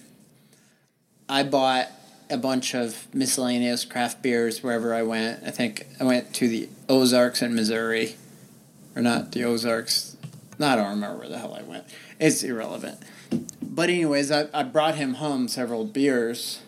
I 1.30 1.44
bought 1.44 1.88
a 2.30 2.38
bunch 2.38 2.74
of 2.74 3.08
miscellaneous 3.14 3.86
craft 3.86 4.22
beers 4.22 4.64
wherever 4.64 4.94
I 4.94 5.04
went. 5.04 5.44
I 5.46 5.52
think 5.52 5.88
I 6.00 6.04
went 6.04 6.34
to 6.36 6.48
the 6.48 6.70
Ozarks 6.90 7.42
in 7.42 7.56
Missouri. 7.56 8.16
Or 8.96 9.02
not 9.04 9.32
the 9.32 9.44
Ozarks. 9.44 10.18
No, 10.58 10.68
I 10.68 10.76
don't 10.76 10.90
remember 10.90 11.20
where 11.20 11.30
the 11.30 11.38
hell 11.38 11.54
I 11.54 11.62
went. 11.62 11.86
It's 12.20 12.44
irrelevant. 12.44 13.00
But 13.62 13.90
anyways, 13.90 14.32
I, 14.32 14.48
I 14.54 14.64
brought 14.64 14.96
him 14.96 15.16
home 15.16 15.48
several 15.48 15.86
beers, 15.86 16.62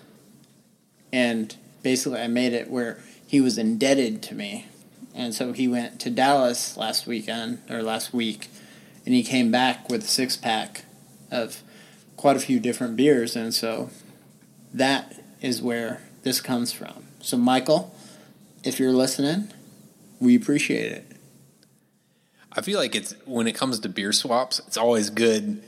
and 1.12 1.56
basically 1.82 2.22
I 2.22 2.28
made 2.28 2.54
it 2.54 2.70
where 2.70 3.00
he 3.26 3.42
was 3.42 3.58
indebted 3.58 4.22
to 4.24 4.36
me, 4.36 4.68
and 5.16 5.34
so 5.34 5.52
he 5.52 5.68
went 5.68 6.00
to 6.02 6.10
Dallas 6.10 6.78
last 6.78 7.08
weekend 7.08 7.64
or 7.70 7.82
last 7.82 8.14
week, 8.14 8.48
and 9.06 9.16
he 9.16 9.24
came 9.24 9.52
back 9.52 9.90
with 9.90 10.04
a 10.04 10.08
six 10.08 10.38
pack 10.38 10.86
of 11.32 11.64
quite 12.16 12.38
a 12.38 12.40
few 12.40 12.60
different 12.60 12.96
beers, 12.96 13.36
and 13.36 13.54
so 13.54 13.90
that 14.74 15.16
is 15.42 15.62
where 15.62 16.02
this 16.24 16.42
comes 16.42 16.72
from. 16.72 17.06
So 17.22 17.38
Michael, 17.38 17.96
if 18.64 18.80
you're 18.80 18.92
listening, 18.92 19.50
we 20.20 20.36
appreciate 20.36 20.92
it. 20.92 21.08
I 22.54 22.62
feel 22.62 22.78
like 22.80 22.96
it's 22.96 23.16
when 23.26 23.48
it 23.48 23.54
comes 23.56 23.80
to 23.80 23.90
beer 23.90 24.12
swaps, 24.12 24.60
it's 24.60 24.78
always 24.78 25.10
good 25.10 25.64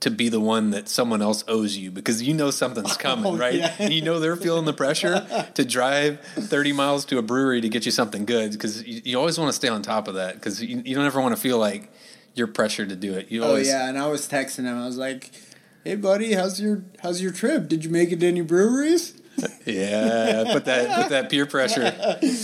to 0.00 0.10
be 0.10 0.28
the 0.28 0.40
one 0.40 0.70
that 0.70 0.88
someone 0.88 1.22
else 1.22 1.42
owes 1.48 1.76
you 1.78 1.90
because 1.90 2.22
you 2.22 2.34
know 2.34 2.50
something's 2.50 2.96
coming, 2.96 3.24
Oh, 3.34 3.36
right? 3.36 3.54
yeah. 3.54 3.88
You 3.88 4.02
know 4.02 4.20
they're 4.20 4.36
feeling 4.36 4.64
the 4.64 4.72
pressure 4.74 5.26
to 5.54 5.64
drive 5.64 6.20
30 6.20 6.72
miles 6.72 7.04
to 7.06 7.18
a 7.18 7.22
brewery 7.22 7.60
to 7.62 7.68
get 7.68 7.84
you 7.86 7.90
something 7.90 8.26
good 8.26 8.52
because 8.52 8.86
you, 8.86 9.00
you 9.04 9.18
always 9.18 9.38
want 9.38 9.48
to 9.48 9.52
stay 9.54 9.68
on 9.68 9.82
top 9.82 10.06
of 10.06 10.14
that 10.14 10.34
because 10.34 10.62
you, 10.62 10.82
you 10.84 10.94
don't 10.94 11.06
ever 11.06 11.20
want 11.20 11.34
to 11.34 11.40
feel 11.40 11.58
like 11.58 11.90
you're 12.34 12.46
pressured 12.48 12.90
to 12.90 12.96
do 12.96 13.14
it. 13.14 13.30
You 13.32 13.42
Oh 13.44 13.48
always, 13.48 13.66
yeah, 13.68 13.88
and 13.88 13.98
I 13.98 14.06
was 14.08 14.28
texting 14.28 14.64
him. 14.64 14.76
I 14.78 14.84
was 14.86 14.98
like, 14.98 15.30
"Hey 15.84 15.96
buddy, 15.96 16.32
how's 16.32 16.60
your 16.60 16.84
how's 17.00 17.20
your 17.20 17.32
trip? 17.32 17.68
Did 17.68 17.84
you 17.84 17.90
make 17.90 18.10
it 18.10 18.20
to 18.20 18.26
any 18.26 18.40
breweries?" 18.40 19.20
yeah, 19.66 20.44
put 20.52 20.64
that 20.64 21.02
put 21.02 21.08
that 21.10 21.30
peer 21.30 21.46
pressure 21.46 21.92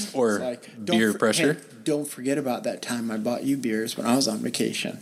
or 0.14 0.38
like, 0.38 0.84
beer 0.84 1.12
for- 1.12 1.18
pressure. 1.18 1.54
hey, 1.54 1.60
don't 1.84 2.08
forget 2.08 2.36
about 2.36 2.64
that 2.64 2.82
time 2.82 3.10
I 3.10 3.16
bought 3.16 3.44
you 3.44 3.56
beers 3.56 3.96
when 3.96 4.06
I 4.06 4.16
was 4.16 4.28
on 4.28 4.38
vacation. 4.38 4.98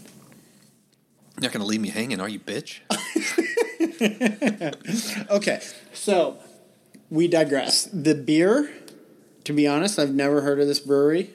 You're 1.37 1.42
not 1.42 1.52
gonna 1.52 1.64
leave 1.64 1.80
me 1.80 1.88
hanging, 1.90 2.21
are 2.21 2.28
you, 2.28 2.40
bitch? 2.40 2.80
Okay, 5.30 5.61
so 5.92 6.38
we 7.11 7.28
digress. 7.28 7.85
The 7.92 8.14
beer, 8.14 8.71
to 9.45 9.52
be 9.52 9.66
honest, 9.66 9.99
I've 9.99 10.14
never 10.14 10.40
heard 10.42 10.61
of 10.61 10.66
this 10.66 10.80
brewery, 10.80 11.30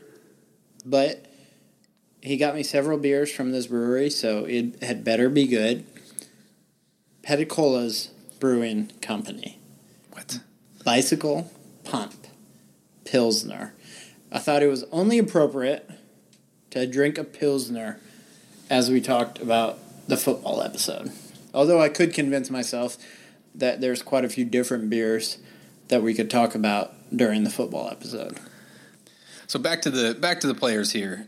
but 0.85 1.25
he 2.21 2.37
got 2.37 2.55
me 2.55 2.63
several 2.63 2.97
beers 2.97 3.31
from 3.31 3.51
this 3.51 3.67
brewery, 3.67 4.09
so 4.09 4.45
it 4.45 4.81
had 4.83 5.03
better 5.03 5.29
be 5.29 5.47
good. 5.47 5.85
Peticolas 7.23 8.09
Brewing 8.39 8.91
Company. 9.01 9.57
What? 10.11 10.41
Bicycle 10.83 11.51
Pump 11.85 12.13
Pilsner. 13.05 13.73
I 14.31 14.39
thought 14.39 14.61
it 14.61 14.67
was 14.67 14.83
only 14.91 15.17
appropriate 15.17 15.89
to 16.71 16.85
drink 16.85 17.17
a 17.17 17.23
Pilsner 17.23 17.99
as 18.69 18.91
we 18.91 18.99
talked 18.99 19.39
about 19.41 19.79
the 20.07 20.17
football 20.17 20.61
episode. 20.61 21.11
Although 21.53 21.81
I 21.81 21.87
could 21.87 22.13
convince 22.13 22.49
myself 22.49 22.97
that 23.55 23.79
there's 23.79 24.01
quite 24.01 24.25
a 24.25 24.29
few 24.29 24.43
different 24.43 24.89
beers 24.89 25.37
that 25.87 26.03
we 26.03 26.13
could 26.13 26.29
talk 26.29 26.55
about 26.55 26.93
during 27.15 27.43
the 27.43 27.49
football 27.49 27.87
episode. 27.89 28.37
So 29.47 29.59
back 29.59 29.81
to 29.83 29.91
the 29.91 30.15
back 30.15 30.39
to 30.41 30.47
the 30.47 30.55
players 30.55 30.91
here. 30.91 31.27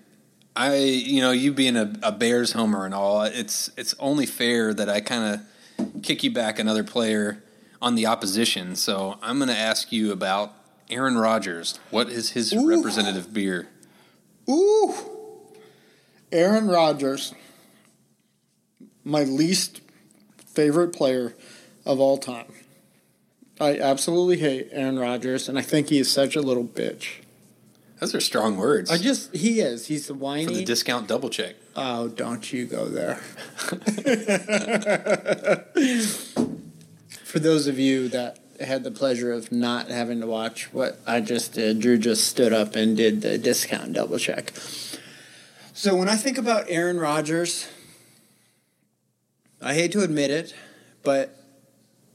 I 0.56 0.78
you 0.78 1.22
know 1.22 1.32
you 1.32 1.54
being 1.54 1.78
a, 1.78 1.94
a 2.02 2.12
Bears 2.12 2.54
homer 2.54 2.86
and 2.86 2.94
all, 2.94 3.22
it's 3.22 3.70
it's 3.78 3.94
only 4.00 4.25
fair 4.25 4.74
that 4.74 4.90
I 4.90 5.00
kind 5.02 5.36
of 5.36 5.42
kick 6.01 6.24
you 6.24 6.32
back 6.32 6.60
another 6.60 6.84
player 6.84 7.44
on 7.82 7.96
the 7.96 8.05
opposition. 8.05 8.75
So 8.75 9.17
I'm 9.22 9.38
going 9.38 9.50
to 9.50 9.58
ask 9.58 9.91
you 9.91 10.12
about 10.12 10.53
Aaron 10.89 11.17
Rodgers. 11.17 11.79
What 11.89 12.10
is 12.10 12.32
his 12.32 12.53
Ooh. 12.53 12.67
representative 12.67 13.34
beer? 13.34 13.67
Ooh! 14.50 14.94
Aaron 16.32 16.67
Rodgers, 16.67 17.34
my 19.03 19.24
least 19.24 19.82
favorite 20.46 20.94
player 20.94 21.34
of 21.86 22.00
all 22.00 22.17
time. 22.17 22.51
I 23.60 23.77
absolutely 23.77 24.38
hate 24.38 24.70
Aaron 24.72 25.00
Rodgers, 25.00 25.48
and 25.48 25.58
I 25.58 25.62
think 25.62 25.89
he 25.89 26.00
is 26.00 26.12
such 26.12 26.36
a 26.36 26.41
little 26.41 26.65
bitch. 26.65 27.22
Those 28.00 28.14
are 28.14 28.20
strong 28.20 28.58
words. 28.58 28.92
I 28.92 28.98
just, 28.98 29.34
he 29.36 29.62
is. 29.62 29.88
He's 29.88 30.08
for 30.08 30.14
whiny. 30.14 30.54
the 30.54 30.66
discount 30.66 31.08
double 31.08 31.30
check. 31.30 31.56
oh, 31.75 32.10
don't 32.10 32.52
you 32.52 32.66
go 32.66 32.86
there. 32.90 33.16
for 37.24 37.40
those 37.40 37.68
of 37.68 37.80
you 37.80 38.10
that 38.10 38.40
had 38.60 38.84
the 38.84 38.92
pleasure 38.92 39.32
of 39.32 39.52
not 39.52 39.90
having 39.90 40.20
to 40.22 40.28
watch 40.28 40.74
what 40.74 41.00
I 41.08 41.22
just 41.22 41.54
did, 41.54 41.80
Drew 41.80 41.98
just 41.98 42.28
stood 42.28 42.54
up 42.54 42.75
and 42.75 42.96
did 42.98 43.22
the 43.22 43.38
discount 43.38 43.94
double 43.94 44.18
check. 44.18 44.54
So 45.74 45.96
when 45.96 46.10
I 46.10 46.16
think 46.16 46.38
about 46.38 46.66
Aaron 46.70 47.00
Rodgers, 47.00 47.68
I 49.62 49.74
hate 49.74 49.92
to 49.94 50.04
admit 50.04 50.32
it, 50.32 50.54
but 51.04 51.38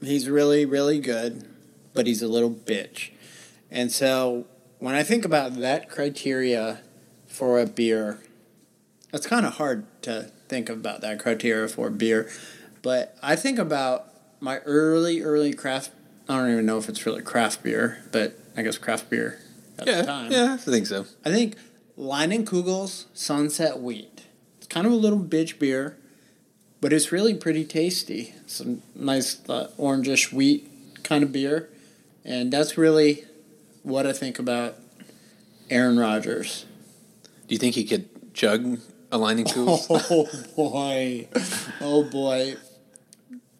he's 0.01 0.29
really, 0.29 0.65
really 0.65 0.99
good, 0.99 1.47
but 1.93 2.07
he's 2.07 2.21
a 2.21 2.27
little 2.27 2.51
bitch. 2.51 3.11
And 3.69 3.91
so 3.91 4.45
when 4.81 4.95
I 4.95 5.03
think 5.03 5.23
about 5.25 5.57
that 5.57 5.89
criteria 5.89 6.81
for 7.27 7.59
a 7.59 7.65
beer, 7.67 8.19
It's 9.13 9.27
kind 9.27 9.45
of 9.45 9.53
hard 9.55 9.85
to 10.03 10.31
think 10.49 10.69
about 10.69 11.01
that 11.01 11.19
criteria 11.19 11.67
for 11.67 11.89
beer, 11.89 12.29
but 12.81 13.15
I 13.21 13.35
think 13.35 13.59
about 13.59 14.07
my 14.39 14.57
early, 14.59 15.21
early 15.21 15.53
craft. 15.53 15.91
I 16.27 16.37
don't 16.37 16.51
even 16.51 16.65
know 16.65 16.77
if 16.77 16.89
it's 16.89 17.05
really 17.05 17.21
craft 17.21 17.61
beer, 17.61 18.03
but 18.11 18.39
I 18.57 18.61
guess 18.63 18.77
craft 18.77 19.09
beer 19.09 19.39
at 19.77 19.85
yeah, 19.87 20.01
the 20.01 20.07
time. 20.07 20.31
yeah, 20.31 20.53
I 20.53 20.57
think 20.57 20.87
so. 20.87 21.05
I 21.23 21.29
think 21.29 21.55
Leinenkugel's 21.97 23.05
Sunset 23.13 23.79
Wheat. 23.79 24.23
It's 24.57 24.67
kind 24.67 24.87
of 24.87 24.93
a 24.93 24.95
little 24.95 25.19
bitch 25.19 25.59
beer, 25.59 25.97
but 26.79 26.91
it's 26.91 27.11
really 27.11 27.33
pretty 27.35 27.65
tasty. 27.65 28.33
Some 28.47 28.81
nice 28.95 29.41
uh, 29.47 29.69
orangish 29.77 30.31
wheat 30.33 30.67
kind 31.03 31.23
of 31.23 31.31
beer, 31.31 31.69
and 32.25 32.51
that's 32.51 32.77
really 32.77 33.25
what 33.83 34.05
I 34.05 34.13
think 34.13 34.39
about 34.39 34.75
Aaron 35.69 35.97
Rodgers. 35.97 36.65
Do 37.47 37.55
you 37.55 37.59
think 37.59 37.75
he 37.75 37.83
could 37.85 38.33
chug 38.33 38.79
a 39.11 39.17
Leinenkugels? 39.17 39.87
Oh 40.09 40.27
boy, 40.55 41.27
oh 41.81 42.03
boy! 42.03 42.55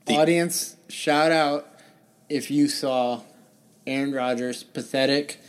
The- 0.05 0.15
Audience, 0.17 0.75
shout 0.89 1.31
out 1.31 1.67
if 2.29 2.49
you 2.51 2.67
saw 2.67 3.21
Aaron 3.87 4.13
Rodgers' 4.13 4.63
pathetic 4.63 5.39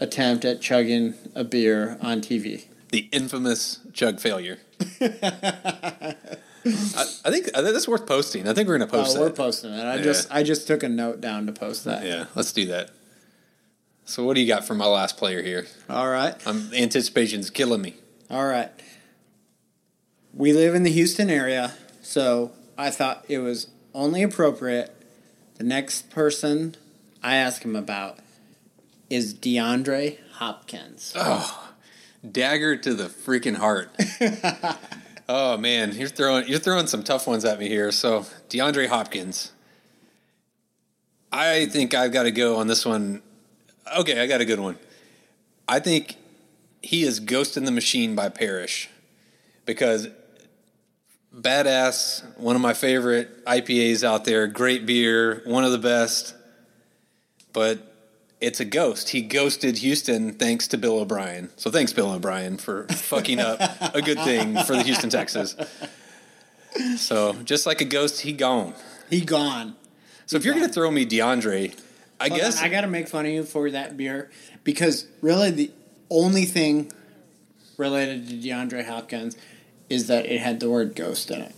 attempt 0.00 0.44
at 0.44 0.60
chugging 0.60 1.14
a 1.34 1.42
beer 1.44 1.98
on 2.00 2.20
TV. 2.20 2.64
the 2.90 3.08
infamous 3.12 3.80
chug 3.92 4.20
failure. 4.20 4.58
I, 5.00 6.14
I 6.64 7.30
think 7.30 7.48
I 7.54 7.62
think 7.62 7.72
that's 7.72 7.88
worth 7.88 8.06
posting. 8.06 8.46
I 8.48 8.52
think 8.54 8.68
we're 8.68 8.78
gonna 8.78 8.90
oh, 8.92 9.02
post 9.02 9.16
Oh, 9.16 9.20
we're 9.20 9.26
that. 9.28 9.36
posting 9.36 9.72
it. 9.72 9.82
I 9.84 9.96
Yeah. 9.96 10.02
just 10.02 10.28
I 10.30 10.42
just 10.42 10.66
took 10.66 10.82
a 10.82 10.88
note 10.88 11.20
down 11.20 11.46
to 11.46 11.52
post 11.52 11.84
that. 11.84 12.04
yeah, 12.04 12.26
let's 12.34 12.52
do 12.52 12.66
that. 12.66 12.90
So, 14.08 14.24
what 14.24 14.36
do 14.36 14.40
you 14.40 14.48
got 14.48 14.66
for 14.66 14.72
my 14.72 14.86
last 14.86 15.18
player 15.18 15.42
here? 15.42 15.66
All 15.90 16.08
right. 16.08 16.34
Um, 16.46 16.70
the 16.70 16.78
anticipation's 16.78 17.50
killing 17.50 17.82
me. 17.82 17.96
All 18.30 18.46
right. 18.46 18.70
We 20.32 20.54
live 20.54 20.74
in 20.74 20.82
the 20.82 20.90
Houston 20.90 21.28
area, 21.28 21.74
so 22.00 22.52
I 22.78 22.88
thought 22.88 23.26
it 23.28 23.40
was 23.40 23.66
only 23.92 24.22
appropriate. 24.22 24.96
The 25.56 25.64
next 25.64 26.08
person 26.08 26.74
I 27.22 27.36
ask 27.36 27.62
him 27.62 27.76
about 27.76 28.20
is 29.10 29.34
DeAndre 29.34 30.16
Hopkins. 30.36 31.12
Oh, 31.14 31.74
dagger 32.32 32.78
to 32.78 32.94
the 32.94 33.08
freaking 33.08 33.56
heart. 33.56 33.90
oh 35.28 35.58
man, 35.58 35.94
you're 35.94 36.08
throwing 36.08 36.48
you're 36.48 36.60
throwing 36.60 36.86
some 36.86 37.02
tough 37.02 37.26
ones 37.26 37.44
at 37.44 37.58
me 37.58 37.68
here. 37.68 37.92
So 37.92 38.24
DeAndre 38.48 38.88
Hopkins, 38.88 39.52
I 41.30 41.66
think 41.66 41.92
I've 41.92 42.12
got 42.12 42.22
to 42.22 42.30
go 42.30 42.56
on 42.56 42.68
this 42.68 42.86
one. 42.86 43.20
Okay, 43.96 44.20
I 44.20 44.26
got 44.26 44.40
a 44.40 44.44
good 44.44 44.60
one. 44.60 44.78
I 45.66 45.80
think 45.80 46.16
he 46.82 47.02
is 47.02 47.20
Ghost 47.20 47.56
in 47.56 47.64
the 47.64 47.72
Machine 47.72 48.14
by 48.14 48.28
Parish 48.28 48.88
because 49.66 50.08
badass, 51.34 52.24
one 52.38 52.56
of 52.56 52.62
my 52.62 52.74
favorite 52.74 53.44
IPAs 53.44 54.02
out 54.02 54.24
there, 54.24 54.46
great 54.46 54.86
beer, 54.86 55.42
one 55.44 55.64
of 55.64 55.72
the 55.72 55.78
best, 55.78 56.34
but 57.52 57.94
it's 58.40 58.60
a 58.60 58.64
ghost. 58.64 59.10
He 59.10 59.22
ghosted 59.22 59.78
Houston 59.78 60.32
thanks 60.32 60.68
to 60.68 60.78
Bill 60.78 60.98
O'Brien. 60.98 61.50
So 61.56 61.70
thanks, 61.70 61.92
Bill 61.92 62.12
O'Brien, 62.12 62.56
for 62.56 62.86
fucking 62.88 63.40
up 63.40 63.60
a 63.94 64.00
good 64.00 64.20
thing 64.20 64.56
for 64.62 64.76
the 64.76 64.82
Houston 64.82 65.10
Texas. 65.10 65.56
So 66.96 67.34
just 67.44 67.66
like 67.66 67.80
a 67.80 67.84
ghost, 67.84 68.20
he 68.20 68.32
gone. 68.32 68.74
He 69.10 69.20
gone. 69.20 69.74
So 70.26 70.36
if 70.36 70.44
you're 70.44 70.54
gonna 70.54 70.68
throw 70.68 70.90
me 70.90 71.04
DeAndre, 71.04 71.78
I 72.20 72.28
Hold 72.28 72.40
guess 72.40 72.58
on, 72.58 72.64
I 72.64 72.68
got 72.68 72.80
to 72.82 72.86
make 72.88 73.08
fun 73.08 73.26
of 73.26 73.32
you 73.32 73.44
for 73.44 73.70
that 73.70 73.96
beer 73.96 74.30
because 74.64 75.06
really 75.22 75.50
the 75.50 75.70
only 76.10 76.44
thing 76.44 76.90
related 77.76 78.28
to 78.28 78.34
DeAndre 78.34 78.84
Hopkins 78.86 79.36
is 79.88 80.08
that 80.08 80.26
it 80.26 80.40
had 80.40 80.60
the 80.60 80.68
word 80.68 80.94
ghost 80.96 81.30
in 81.30 81.40
it. 81.42 81.54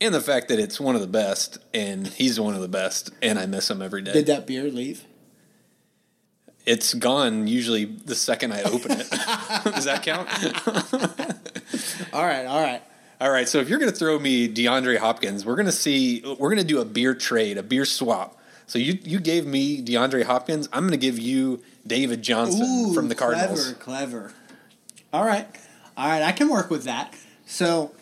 and 0.00 0.12
the 0.12 0.20
fact 0.20 0.48
that 0.48 0.58
it's 0.58 0.80
one 0.80 0.94
of 0.94 1.00
the 1.00 1.06
best, 1.06 1.58
and 1.72 2.06
he's 2.08 2.38
one 2.40 2.54
of 2.54 2.60
the 2.60 2.68
best, 2.68 3.10
and 3.22 3.38
I 3.38 3.46
miss 3.46 3.70
him 3.70 3.80
every 3.80 4.02
day. 4.02 4.12
Did 4.12 4.26
that 4.26 4.46
beer 4.46 4.64
leave? 4.64 5.04
it's 6.66 6.94
gone 6.94 7.46
usually 7.46 7.84
the 7.84 8.16
second 8.16 8.52
I 8.52 8.62
open 8.62 8.90
it. 8.90 9.08
Does 9.64 9.84
that 9.84 10.02
count? 10.02 10.28
All 12.12 12.24
right, 12.24 12.44
all 12.44 12.60
right. 12.60 12.82
All 13.20 13.30
right, 13.30 13.48
so 13.48 13.58
if 13.60 13.68
you're 13.68 13.78
going 13.78 13.90
to 13.90 13.96
throw 13.96 14.18
me 14.18 14.48
DeAndre 14.52 14.98
Hopkins, 14.98 15.46
we're 15.46 15.54
going 15.54 15.66
to 15.66 15.72
see 15.72 16.22
we're 16.24 16.50
going 16.50 16.58
to 16.58 16.64
do 16.64 16.80
a 16.80 16.84
beer 16.84 17.14
trade, 17.14 17.56
a 17.56 17.62
beer 17.62 17.84
swap. 17.84 18.35
So 18.66 18.78
you 18.78 18.98
you 19.04 19.20
gave 19.20 19.46
me 19.46 19.82
DeAndre 19.82 20.24
Hopkins, 20.24 20.68
I'm 20.72 20.82
going 20.82 20.90
to 20.92 20.96
give 20.96 21.18
you 21.18 21.62
David 21.86 22.22
Johnson 22.22 22.92
from 22.92 23.08
the 23.08 23.14
Cardinals. 23.14 23.72
Clever, 23.74 23.78
clever. 23.78 24.32
All 25.12 25.24
right, 25.24 25.46
all 25.96 26.08
right. 26.08 26.22
I 26.22 26.32
can 26.32 26.48
work 26.48 26.68
with 26.68 26.84
that. 26.84 27.14
So, 27.46 27.92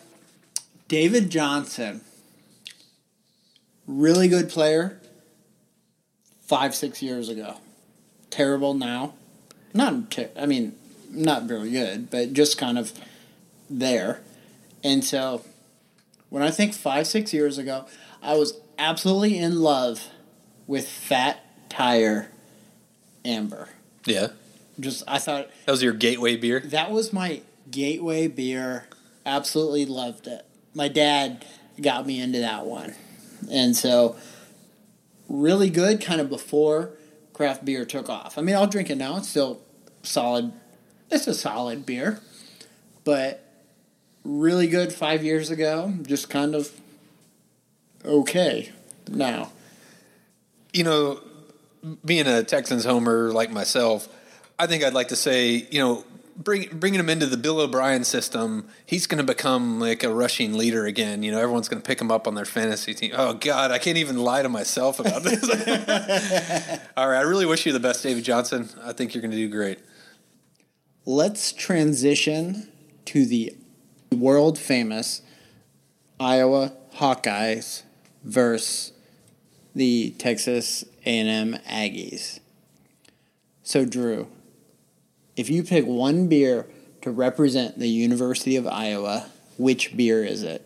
David 0.87 1.29
Johnson, 1.29 2.01
really 3.87 4.27
good 4.27 4.49
player. 4.49 4.99
Five 6.41 6.75
six 6.75 7.01
years 7.01 7.27
ago, 7.27 7.57
terrible 8.29 8.75
now. 8.75 9.15
Not, 9.73 10.11
ter- 10.11 10.29
I 10.37 10.45
mean, 10.45 10.75
not 11.09 11.43
very 11.43 11.71
good, 11.71 12.11
but 12.11 12.33
just 12.33 12.57
kind 12.57 12.77
of 12.77 12.91
there. 13.67 14.21
And 14.83 15.03
so, 15.03 15.43
when 16.29 16.43
I 16.43 16.51
think 16.51 16.73
five 16.73 17.07
six 17.07 17.33
years 17.33 17.57
ago, 17.57 17.85
I 18.21 18.35
was 18.35 18.59
absolutely 18.77 19.39
in 19.39 19.61
love 19.61 20.09
with 20.67 20.87
Fat 20.87 21.43
Tire 21.69 22.29
Amber. 23.23 23.69
Yeah. 24.05 24.27
Just 24.79 25.03
I 25.07 25.19
thought 25.19 25.49
That 25.65 25.71
was 25.71 25.83
your 25.83 25.93
gateway 25.93 26.35
beer? 26.35 26.59
that 26.59 26.91
was 26.91 27.13
my 27.13 27.41
gateway 27.71 28.27
beer. 28.27 28.87
Absolutely 29.25 29.85
loved 29.85 30.27
it. 30.27 30.45
My 30.73 30.87
dad 30.87 31.45
got 31.81 32.05
me 32.05 32.19
into 32.19 32.39
that 32.39 32.65
one. 32.65 32.93
And 33.49 33.75
so 33.75 34.15
really 35.27 35.69
good 35.69 36.01
kind 36.01 36.21
of 36.21 36.29
before 36.29 36.91
craft 37.33 37.65
beer 37.65 37.85
took 37.85 38.09
off. 38.09 38.37
I 38.37 38.41
mean, 38.41 38.55
I'll 38.55 38.67
drink 38.67 38.89
it 38.89 38.97
now. 38.97 39.17
It's 39.17 39.29
still 39.29 39.61
solid. 40.03 40.53
It's 41.09 41.27
a 41.27 41.33
solid 41.33 41.85
beer. 41.85 42.19
But 43.03 43.41
really 44.23 44.67
good 44.67 44.91
5 44.91 45.23
years 45.23 45.49
ago, 45.49 45.93
just 46.03 46.29
kind 46.29 46.55
of 46.55 46.71
okay 48.03 48.71
now. 49.09 49.51
You 50.75 50.83
know, 50.83 51.21
being 52.03 52.27
a 52.27 52.43
Texans 52.43 52.85
homer 52.85 53.31
like 53.31 53.51
myself, 53.51 54.07
I 54.59 54.67
think 54.67 54.83
I'd 54.83 54.93
like 54.93 55.09
to 55.09 55.15
say, 55.15 55.67
you 55.71 55.79
know, 55.79 56.03
bring, 56.35 56.69
bringing 56.77 56.99
him 56.99 57.09
into 57.09 57.25
the 57.25 57.37
Bill 57.37 57.59
O'Brien 57.59 58.03
system, 58.03 58.67
he's 58.85 59.07
going 59.07 59.17
to 59.17 59.23
become 59.23 59.79
like 59.79 60.03
a 60.03 60.13
rushing 60.13 60.53
leader 60.53 60.85
again. 60.85 61.23
You 61.23 61.31
know, 61.31 61.39
everyone's 61.39 61.69
going 61.69 61.81
to 61.81 61.87
pick 61.87 61.99
him 61.99 62.11
up 62.11 62.27
on 62.27 62.35
their 62.35 62.45
fantasy 62.45 62.93
team. 62.93 63.11
Oh, 63.15 63.33
God, 63.33 63.71
I 63.71 63.79
can't 63.79 63.97
even 63.97 64.17
lie 64.17 64.41
to 64.41 64.49
myself 64.49 64.99
about 64.99 65.23
this. 65.23 65.43
All 66.97 67.09
right, 67.09 67.19
I 67.19 67.21
really 67.21 67.45
wish 67.45 67.65
you 67.65 67.73
the 67.73 67.79
best, 67.79 68.03
David 68.03 68.23
Johnson. 68.23 68.69
I 68.83 68.93
think 68.93 69.13
you're 69.13 69.21
going 69.21 69.31
to 69.31 69.37
do 69.37 69.49
great. 69.49 69.79
Let's 71.05 71.51
transition 71.51 72.71
to 73.05 73.25
the 73.25 73.55
world 74.11 74.57
famous 74.57 75.21
Iowa 76.19 76.73
Hawkeyes 76.95 77.83
versus 78.23 78.91
the 79.75 80.15
Texas 80.17 80.85
A&M 81.05 81.57
Aggies. 81.69 82.39
So 83.63 83.85
Drew, 83.85 84.27
if 85.35 85.49
you 85.49 85.63
pick 85.63 85.85
one 85.85 86.27
beer 86.27 86.67
to 87.01 87.11
represent 87.11 87.77
the 87.77 87.89
University 87.89 88.55
of 88.55 88.65
Iowa, 88.65 89.29
which 89.57 89.95
beer 89.95 90.23
is 90.23 90.43
it? 90.43 90.63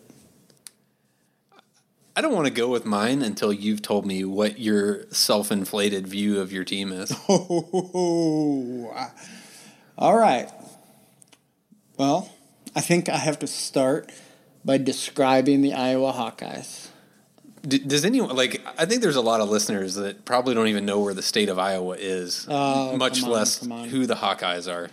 I 2.14 2.22
don't 2.22 2.34
want 2.34 2.46
to 2.46 2.52
go 2.52 2.68
with 2.68 2.84
mine 2.84 3.22
until 3.22 3.52
you've 3.52 3.82
told 3.82 4.04
me 4.04 4.24
what 4.24 4.58
your 4.58 5.06
self 5.10 5.50
inflated 5.50 6.06
view 6.06 6.40
of 6.40 6.52
your 6.52 6.64
team 6.64 6.92
is. 6.92 7.12
Oh, 7.28 8.94
all 9.98 10.16
right. 10.16 10.50
Well, 11.96 12.30
I 12.76 12.80
think 12.80 13.08
I 13.08 13.16
have 13.16 13.38
to 13.40 13.46
start 13.46 14.12
by 14.64 14.76
describing 14.78 15.62
the 15.62 15.72
Iowa 15.72 16.12
Hawkeyes. 16.12 16.89
Does 17.62 18.04
anyone 18.04 18.34
like? 18.34 18.62
I 18.78 18.86
think 18.86 19.02
there's 19.02 19.16
a 19.16 19.20
lot 19.20 19.40
of 19.40 19.50
listeners 19.50 19.94
that 19.96 20.24
probably 20.24 20.54
don't 20.54 20.68
even 20.68 20.86
know 20.86 21.00
where 21.00 21.12
the 21.12 21.22
state 21.22 21.48
of 21.48 21.58
Iowa 21.58 21.96
is, 21.98 22.46
Oh, 22.48 22.96
much 22.96 23.22
on, 23.22 23.30
less 23.30 23.64
who 23.90 24.06
the 24.06 24.14
Hawkeyes 24.14 24.72
are. 24.72 24.88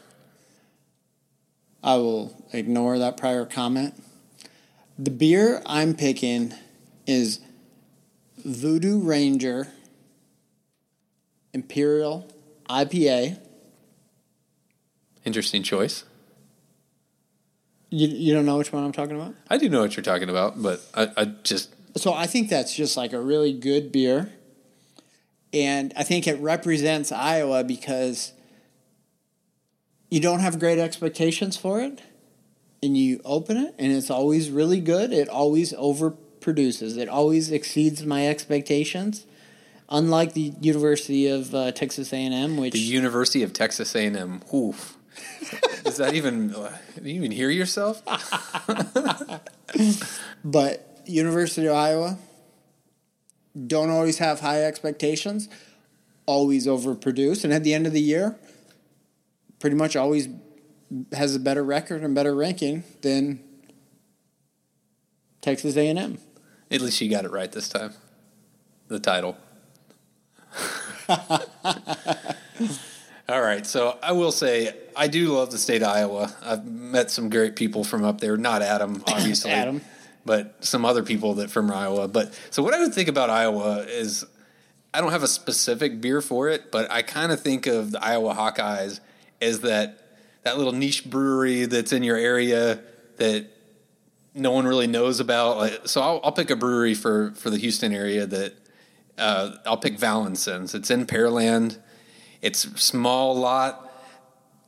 I 1.83 1.95
will 1.95 2.35
ignore 2.51 2.99
that 2.99 3.15
prior 3.15 3.45
comment. 3.45 3.93
The 4.99 5.11
beer 5.11 5.61
I'm 5.65 5.93
picking 5.93 6.53
is 7.05 7.39
Voodoo 8.43 8.99
Ranger 8.99 9.69
Imperial 11.53 12.27
IPA. 12.69 13.39
Interesting 15.23 15.63
choice. 15.63 16.03
You, 17.89 18.07
you 18.09 18.33
don't 18.33 18.45
know 18.45 18.57
which 18.57 18.73
one 18.73 18.83
I'm 18.83 18.91
talking 18.91 19.15
about? 19.15 19.35
I 19.49 19.57
do 19.57 19.69
know 19.69 19.81
what 19.81 19.95
you're 19.95 20.03
talking 20.03 20.29
about, 20.29 20.61
but 20.61 20.81
I, 20.93 21.09
I 21.15 21.25
just 21.43 21.73
So 21.95 22.13
I 22.13 22.27
think 22.27 22.49
that's 22.49 22.75
just 22.75 22.97
like 22.97 23.13
a 23.13 23.21
really 23.21 23.53
good 23.53 23.91
beer. 23.91 24.33
And 25.53 25.93
I 25.95 26.03
think 26.03 26.27
it 26.27 26.39
represents 26.39 27.11
Iowa 27.11 27.63
because 27.63 28.33
you 30.09 30.19
don't 30.19 30.39
have 30.39 30.59
great 30.59 30.77
expectations 30.77 31.57
for 31.57 31.81
it, 31.81 32.01
and 32.81 32.97
you 32.97 33.19
open 33.25 33.57
it 33.57 33.75
and 33.77 33.91
it's 33.91 34.09
always 34.09 34.49
really 34.49 34.79
good. 34.79 35.11
It 35.11 35.29
always 35.29 35.73
overproduces. 35.73 36.97
It 36.97 37.09
always 37.09 37.51
exceeds 37.51 38.05
my 38.05 38.27
expectations. 38.27 39.25
Unlike 39.89 40.33
the 40.33 40.53
University 40.61 41.27
of 41.27 41.55
uh, 41.55 41.71
Texas 41.71 42.11
A&M, 42.11 42.57
which 42.57 42.73
The 42.73 42.79
University 42.79 43.41
of 43.43 43.53
Texas 43.53 43.95
A&M. 43.95 44.41
Oof. 44.53 44.97
Does 45.83 45.97
that 45.97 46.13
even 46.13 46.53
uh, 46.53 46.77
do 47.01 47.09
you 47.09 47.15
even 47.15 47.31
hear 47.31 47.49
yourself? 47.49 48.03
but 50.43 50.86
University 51.07 51.67
of 51.67 51.75
Iowa 51.75 52.17
don't 53.65 53.89
always 53.89 54.19
have 54.19 54.41
high 54.41 54.63
expectations, 54.63 55.49
always 56.25 56.67
overproduce, 56.67 57.43
and 57.43 57.51
at 57.51 57.63
the 57.63 57.73
end 57.73 57.87
of 57.87 57.93
the 57.93 58.01
year, 58.01 58.37
pretty 59.59 59.75
much 59.75 59.95
always 59.95 60.27
has 61.11 61.35
a 61.35 61.39
better 61.39 61.63
record 61.63 62.03
and 62.03 62.13
better 62.13 62.35
ranking 62.35 62.83
than 63.01 63.43
Texas 65.41 65.75
A&M. 65.75 66.17
At 66.69 66.81
least 66.81 67.01
you 67.01 67.09
got 67.09 67.25
it 67.25 67.31
right 67.31 67.51
this 67.51 67.69
time. 67.69 67.93
The 68.87 68.99
title. 68.99 69.37
All 73.29 73.41
right, 73.41 73.65
so 73.65 73.97
I 74.01 74.13
will 74.13 74.31
say 74.31 74.73
I 74.95 75.07
do 75.07 75.33
love 75.33 75.51
the 75.51 75.57
state 75.57 75.81
of 75.81 75.89
Iowa. 75.89 76.33
I've 76.41 76.65
met 76.65 77.11
some 77.11 77.29
great 77.29 77.55
people 77.55 77.83
from 77.83 78.05
up 78.05 78.21
there. 78.21 78.37
Not 78.37 78.61
Adam, 78.61 79.03
obviously, 79.07 79.51
Adam. 79.51 79.81
But 80.27 80.63
some 80.63 80.85
other 80.85 81.01
people 81.01 81.33
that 81.35 81.49
from 81.49 81.71
Iowa. 81.71 82.07
But 82.07 82.39
so 82.51 82.61
what 82.61 82.75
I 82.75 82.79
would 82.79 82.93
think 82.93 83.09
about 83.09 83.31
Iowa 83.31 83.79
is 83.87 84.23
I 84.93 85.01
don't 85.01 85.11
have 85.11 85.23
a 85.23 85.27
specific 85.27 85.99
beer 85.99 86.21
for 86.21 86.49
it, 86.49 86.71
but 86.71 86.91
I 86.91 87.01
kind 87.01 87.31
of 87.31 87.41
think 87.41 87.65
of 87.65 87.91
the 87.91 88.03
Iowa 88.03 88.35
Hawkeyes 88.35 88.99
as 89.41 89.61
that 89.61 90.03
that 90.43 90.57
little 90.57 90.73
niche 90.73 91.09
brewery 91.09 91.65
that's 91.65 91.91
in 91.91 92.03
your 92.03 92.17
area 92.17 92.79
that 93.17 93.47
no 94.35 94.51
one 94.51 94.67
really 94.67 94.87
knows 94.87 95.19
about. 95.19 95.89
So 95.89 96.01
I'll, 96.01 96.21
I'll 96.23 96.31
pick 96.31 96.51
a 96.51 96.55
brewery 96.55 96.93
for 96.93 97.31
for 97.31 97.49
the 97.49 97.57
Houston 97.57 97.91
area 97.93 98.27
that 98.27 98.53
uh, 99.17 99.55
I'll 99.65 99.77
pick 99.77 99.97
Valinson's. 99.97 100.75
It's 100.75 100.91
in 100.91 101.05
Pearland. 101.05 101.79
It's 102.41 102.59
small 102.79 103.35
lot. 103.35 103.86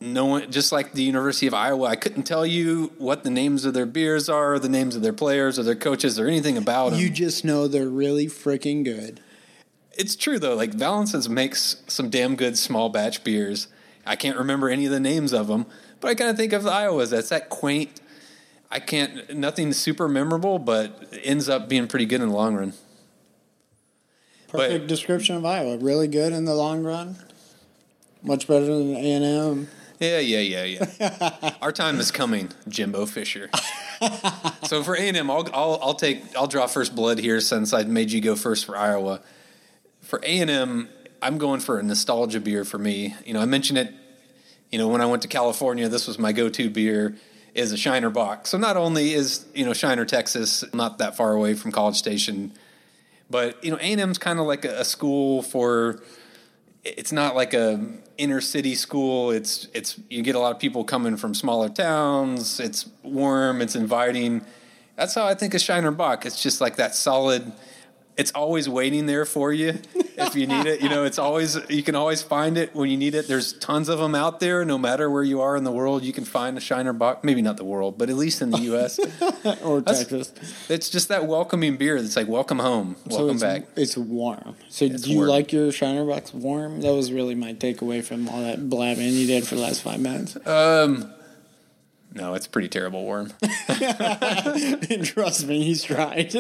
No 0.02 0.26
one, 0.26 0.50
just 0.52 0.72
like 0.72 0.94
the 0.94 1.04
University 1.04 1.46
of 1.48 1.54
Iowa, 1.54 1.88
I 1.88 1.98
couldn't 1.98 2.24
tell 2.24 2.46
you 2.46 2.94
what 2.98 3.24
the 3.24 3.30
names 3.30 3.66
of 3.66 3.74
their 3.74 3.86
beers 3.86 4.30
are, 4.30 4.54
or 4.54 4.60
the 4.60 4.70
names 4.70 4.96
of 4.96 5.02
their 5.02 5.12
players, 5.14 5.60
or 5.60 5.64
their 5.64 5.76
coaches, 5.76 6.18
or 6.18 6.26
anything 6.26 6.56
about 6.58 6.92
them. 6.92 7.00
You 7.02 7.10
just 7.10 7.44
know 7.44 7.68
they're 7.68 7.90
really 7.90 8.28
freaking 8.28 8.86
good. 8.86 9.20
It's 9.98 10.16
true 10.16 10.40
though. 10.40 10.56
Like 10.56 10.74
Valinson's 10.74 11.28
makes 11.28 11.84
some 11.88 12.10
damn 12.10 12.38
good 12.38 12.58
small 12.58 12.88
batch 12.88 13.26
beers. 13.26 13.68
I 14.06 14.16
can't 14.16 14.38
remember 14.38 14.70
any 14.70 14.86
of 14.86 14.92
the 14.92 15.00
names 15.02 15.34
of 15.34 15.48
them, 15.48 15.66
but 16.00 16.08
I 16.08 16.16
kind 16.16 16.30
of 16.30 16.38
think 16.38 16.54
of 16.54 16.64
the 16.64 16.72
Iowas. 16.72 17.10
That's 17.10 17.30
that 17.30 17.50
quaint. 17.50 18.00
I 18.72 18.80
can't. 18.80 19.36
Nothing 19.36 19.74
super 19.74 20.08
memorable, 20.08 20.58
but 20.60 21.14
ends 21.24 21.50
up 21.50 21.68
being 21.68 21.88
pretty 21.88 22.06
good 22.06 22.22
in 22.22 22.30
the 22.30 22.36
long 22.36 22.56
run. 22.56 22.74
Perfect 24.48 24.84
But- 24.84 24.88
description 24.88 25.36
of 25.36 25.44
Iowa. 25.46 25.78
Really 25.78 26.08
good 26.08 26.32
in 26.32 26.46
the 26.46 26.56
long 26.56 26.84
run. 26.84 27.18
Much 28.24 28.48
better 28.48 28.66
than 28.66 28.96
A&M. 28.96 29.68
Yeah, 30.00 30.20
yeah, 30.20 30.40
yeah, 30.40 30.64
yeah. 30.64 31.56
Our 31.62 31.74
time 31.74 32.00
is 32.00 32.10
coming, 32.10 32.50
Jimbo 32.70 33.06
Fisher. 33.06 33.50
so 34.64 34.82
for 34.82 34.96
A 34.96 35.02
and 35.02 35.18
M, 35.18 35.30
I'll, 35.30 35.48
I'll 35.54 35.80
I'll 35.82 35.94
take 35.94 36.24
I'll 36.38 36.48
draw 36.48 36.68
first 36.68 36.96
blood 36.96 37.20
here 37.20 37.42
since 37.42 37.74
I 37.74 37.84
made 37.84 38.12
you 38.12 38.22
go 38.22 38.36
first 38.38 38.66
for 38.66 38.78
Iowa. 38.78 39.20
For 40.02 40.20
A 40.24 40.40
and 40.40 40.50
M, 40.50 40.90
I'm 41.22 41.38
going 41.38 41.60
for 41.60 41.80
a 41.80 41.84
nostalgia 41.84 42.40
beer 42.40 42.64
for 42.64 42.78
me. 42.78 43.14
You 43.26 43.34
know, 43.34 43.42
I 43.42 43.46
mentioned 43.46 43.78
it. 43.78 43.94
You 44.72 44.80
know, 44.80 44.88
when 44.88 45.02
I 45.02 45.06
went 45.06 45.22
to 45.24 45.28
California, 45.28 45.90
this 45.90 46.08
was 46.08 46.18
my 46.18 46.32
go-to 46.32 46.70
beer. 46.70 47.16
Is 47.56 47.72
a 47.74 47.78
Shiner 47.78 48.12
Bock. 48.12 48.48
So 48.48 48.58
not 48.58 48.78
only 48.78 49.14
is 49.14 49.46
you 49.54 49.66
know 49.66 49.74
Shiner, 49.74 50.06
Texas, 50.06 50.64
not 50.74 51.00
that 51.00 51.18
far 51.18 51.34
away 51.34 51.56
from 51.56 51.74
College 51.74 51.98
Station, 51.98 52.54
but 53.30 53.62
you 53.66 53.72
know 53.72 53.78
A 53.78 53.92
and 53.92 54.00
M's 54.00 54.18
kind 54.18 54.40
of 54.40 54.46
like 54.46 54.64
a, 54.64 54.80
a 54.80 54.86
school 54.86 55.42
for 55.42 56.00
it's 56.84 57.12
not 57.12 57.36
like 57.36 57.54
a 57.54 57.86
inner 58.18 58.42
city 58.42 58.76
school. 58.76 59.32
It's 59.32 59.68
it's 59.74 60.00
you 60.10 60.22
get 60.22 60.36
a 60.36 60.40
lot 60.40 60.54
of 60.54 60.60
people 60.60 60.84
coming 60.84 61.18
from 61.18 61.34
smaller 61.34 61.70
towns. 61.70 62.60
It's 62.60 62.90
warm. 63.04 63.62
It's 63.62 63.76
inviting. 63.76 64.42
That's 64.96 65.16
how 65.16 65.26
I 65.26 65.34
think 65.34 65.54
of 65.54 65.62
Shiner 65.62 65.92
Bock. 65.92 66.26
It's 66.26 66.42
just 66.42 66.62
like 66.62 66.76
that 66.78 66.96
solid. 66.96 67.52
It's 68.20 68.32
always 68.32 68.68
waiting 68.68 69.06
there 69.06 69.24
for 69.26 69.54
you 69.54 69.80
if 70.18 70.36
you 70.36 70.46
need 70.46 70.66
it. 70.66 70.82
You 70.82 70.90
know, 70.90 71.06
it's 71.06 71.18
always 71.18 71.58
you 71.70 71.84
can 71.84 71.96
always 71.96 72.22
find 72.22 72.58
it 72.58 72.76
when 72.76 72.90
you 72.90 72.98
need 72.98 73.16
it. 73.16 73.30
There's 73.30 73.54
tons 73.54 73.88
of 73.88 73.98
them 74.00 74.14
out 74.14 74.42
there. 74.42 74.66
No 74.66 74.78
matter 74.78 75.10
where 75.10 75.24
you 75.24 75.40
are 75.40 75.56
in 75.56 75.64
the 75.64 75.72
world, 75.72 76.04
you 76.04 76.12
can 76.12 76.26
find 76.26 76.58
a 76.58 76.62
Shiner 76.62 76.94
Bocks. 76.94 77.24
Maybe 77.24 77.42
not 77.42 77.56
the 77.56 77.64
world, 77.64 77.98
but 77.98 78.10
at 78.10 78.18
least 78.18 78.42
in 78.42 78.52
the 78.52 78.60
U.S. 78.72 79.00
or 79.64 79.80
That's- 79.80 80.00
Texas. 80.06 80.34
it's 80.70 80.90
just 80.90 81.08
that 81.08 81.28
welcoming 81.28 81.78
beer. 81.78 82.02
That's 82.02 82.18
like 82.18 82.28
welcome 82.28 82.60
home, 82.60 82.98
welcome 83.06 83.30
it's, 83.32 83.42
back. 83.42 83.64
It's 83.78 83.96
warm. 83.96 84.56
So 84.68 84.84
It's 84.86 85.04
do 85.04 85.12
you 85.12 85.18
warm. 85.20 85.30
like 85.30 85.54
your 85.54 85.72
Shiner 85.72 86.04
Bocks 86.04 86.34
warm? 86.34 86.82
That 86.82 86.94
was 86.94 87.14
really 87.14 87.36
my 87.36 87.54
takeaway 87.54 88.04
from 88.04 88.28
all 88.28 88.42
that 88.42 88.70
blabbing 88.70 89.14
you 89.14 89.28
did 89.28 89.48
for 89.48 89.56
the 89.56 89.62
last 89.62 89.82
five 89.82 90.02
minutes. 90.02 90.36
Um, 90.46 91.10
no, 92.14 92.34
it's 92.34 92.48
pretty 92.48 92.70
terrible 92.70 93.04
warm. 93.04 93.32
Trust 95.04 95.46
me, 95.48 95.64
he's 95.64 95.84
tried. 95.84 96.32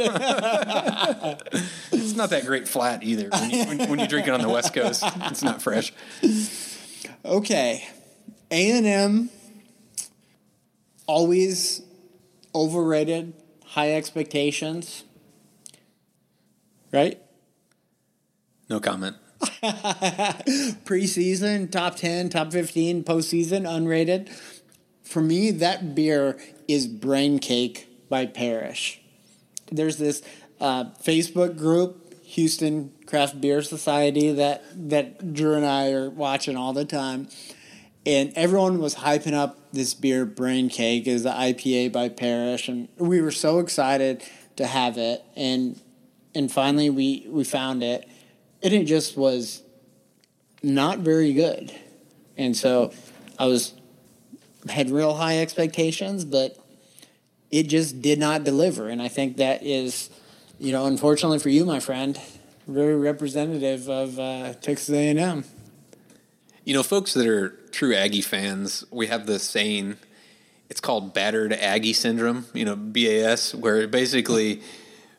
It's 1.91 2.15
not 2.15 2.31
that 2.31 2.43
great 2.45 2.67
flat 2.67 3.03
either. 3.03 3.29
When 3.29 3.49
you, 3.49 3.65
when, 3.65 3.89
when 3.89 3.99
you 3.99 4.07
drink 4.07 4.27
it 4.27 4.33
on 4.33 4.41
the 4.41 4.49
West 4.49 4.73
Coast, 4.73 5.03
it's 5.05 5.43
not 5.43 5.61
fresh. 5.61 5.93
okay, 7.23 7.87
A 8.51 8.71
and 8.71 8.85
M 8.85 9.29
always 11.09 11.81
overrated, 12.53 13.33
high 13.65 13.93
expectations. 13.93 15.03
Right? 16.91 17.21
No 18.69 18.79
comment. 18.79 19.15
preseason, 20.85 21.71
top 21.71 21.95
10, 21.95 22.29
top 22.29 22.51
15, 22.51 23.03
postseason, 23.03 23.63
unrated. 23.63 24.29
For 25.09 25.21
me, 25.21 25.49
that 25.49 25.95
beer 25.95 26.37
is 26.67 26.85
Brain 26.85 27.39
Cake 27.39 27.87
by 28.09 28.27
Parish. 28.27 29.01
There's 29.71 29.97
this 29.97 30.21
uh, 30.61 30.91
Facebook 31.03 31.57
group, 31.57 32.23
Houston 32.25 32.93
Craft 33.07 33.41
Beer 33.41 33.63
Society, 33.63 34.31
that, 34.33 34.63
that 34.89 35.33
Drew 35.33 35.55
and 35.55 35.65
I 35.65 35.93
are 35.93 36.11
watching 36.11 36.55
all 36.55 36.73
the 36.73 36.85
time. 36.85 37.27
And 38.05 38.31
everyone 38.35 38.77
was 38.77 38.93
hyping 38.93 39.33
up 39.33 39.57
this 39.73 39.95
beer, 39.95 40.27
Brain 40.27 40.69
Cake, 40.69 41.07
is 41.07 41.23
the 41.23 41.31
IPA 41.31 41.91
by 41.91 42.09
Parish. 42.09 42.69
And 42.69 42.87
we 42.97 43.19
were 43.19 43.31
so 43.31 43.57
excited 43.57 44.23
to 44.57 44.67
have 44.67 44.99
it. 44.99 45.23
And 45.35 45.81
and 46.35 46.51
finally 46.51 46.91
we, 46.91 47.25
we 47.27 47.43
found 47.43 47.81
it. 47.81 48.07
And 48.61 48.75
it 48.75 48.83
just 48.83 49.17
was 49.17 49.63
not 50.61 50.99
very 50.99 51.33
good. 51.33 51.73
And 52.37 52.55
so 52.55 52.93
I 53.39 53.47
was 53.47 53.73
had 54.67 54.89
real 54.89 55.13
high 55.13 55.39
expectations, 55.39 56.25
but 56.25 56.57
it 57.51 57.63
just 57.63 58.01
did 58.01 58.19
not 58.19 58.43
deliver. 58.43 58.89
And 58.89 59.01
I 59.01 59.07
think 59.07 59.37
that 59.37 59.63
is, 59.63 60.09
you 60.59 60.71
know, 60.71 60.85
unfortunately 60.85 61.39
for 61.39 61.49
you, 61.49 61.65
my 61.65 61.79
friend, 61.79 62.19
very 62.67 62.95
representative 62.95 63.89
of 63.89 64.19
uh, 64.19 64.53
Texas 64.55 64.89
A&M. 64.89 65.43
You 66.63 66.73
know, 66.73 66.83
folks 66.83 67.13
that 67.13 67.25
are 67.25 67.49
true 67.71 67.95
Aggie 67.95 68.21
fans, 68.21 68.83
we 68.91 69.07
have 69.07 69.25
this 69.25 69.43
saying. 69.43 69.97
It's 70.69 70.79
called 70.79 71.15
battered 71.15 71.51
Aggie 71.53 71.93
syndrome. 71.93 72.45
You 72.53 72.65
know, 72.65 72.75
BAS, 72.75 73.55
where 73.55 73.87
basically 73.87 74.61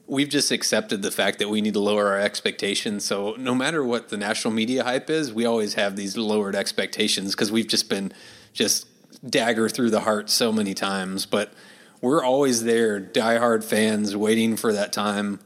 we've 0.06 0.28
just 0.28 0.50
accepted 0.50 1.02
the 1.02 1.10
fact 1.10 1.38
that 1.38 1.48
we 1.48 1.60
need 1.60 1.74
to 1.74 1.80
lower 1.80 2.08
our 2.08 2.20
expectations. 2.20 3.04
So 3.04 3.36
no 3.38 3.54
matter 3.54 3.84
what 3.84 4.08
the 4.08 4.16
national 4.16 4.52
media 4.52 4.82
hype 4.82 5.08
is, 5.08 5.32
we 5.32 5.44
always 5.44 5.74
have 5.74 5.96
these 5.96 6.16
lowered 6.16 6.56
expectations 6.56 7.32
because 7.32 7.50
we've 7.52 7.68
just 7.68 7.88
been 7.88 8.12
just 8.52 8.86
dagger 9.28 9.68
through 9.68 9.90
the 9.90 10.00
heart 10.00 10.30
so 10.30 10.52
many 10.52 10.74
times. 10.74 11.26
But 11.26 11.52
we're 12.00 12.24
always 12.24 12.64
there, 12.64 13.00
diehard 13.00 13.64
fans, 13.64 14.16
waiting 14.16 14.56
for 14.56 14.72
that 14.72 14.92
time 14.92 15.40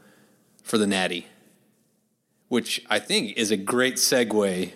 for 0.62 0.78
the 0.78 0.86
natty, 0.86 1.26
which 2.48 2.84
I 2.88 2.98
think 2.98 3.36
is 3.36 3.50
a 3.50 3.56
great 3.56 3.96
segue 3.96 4.72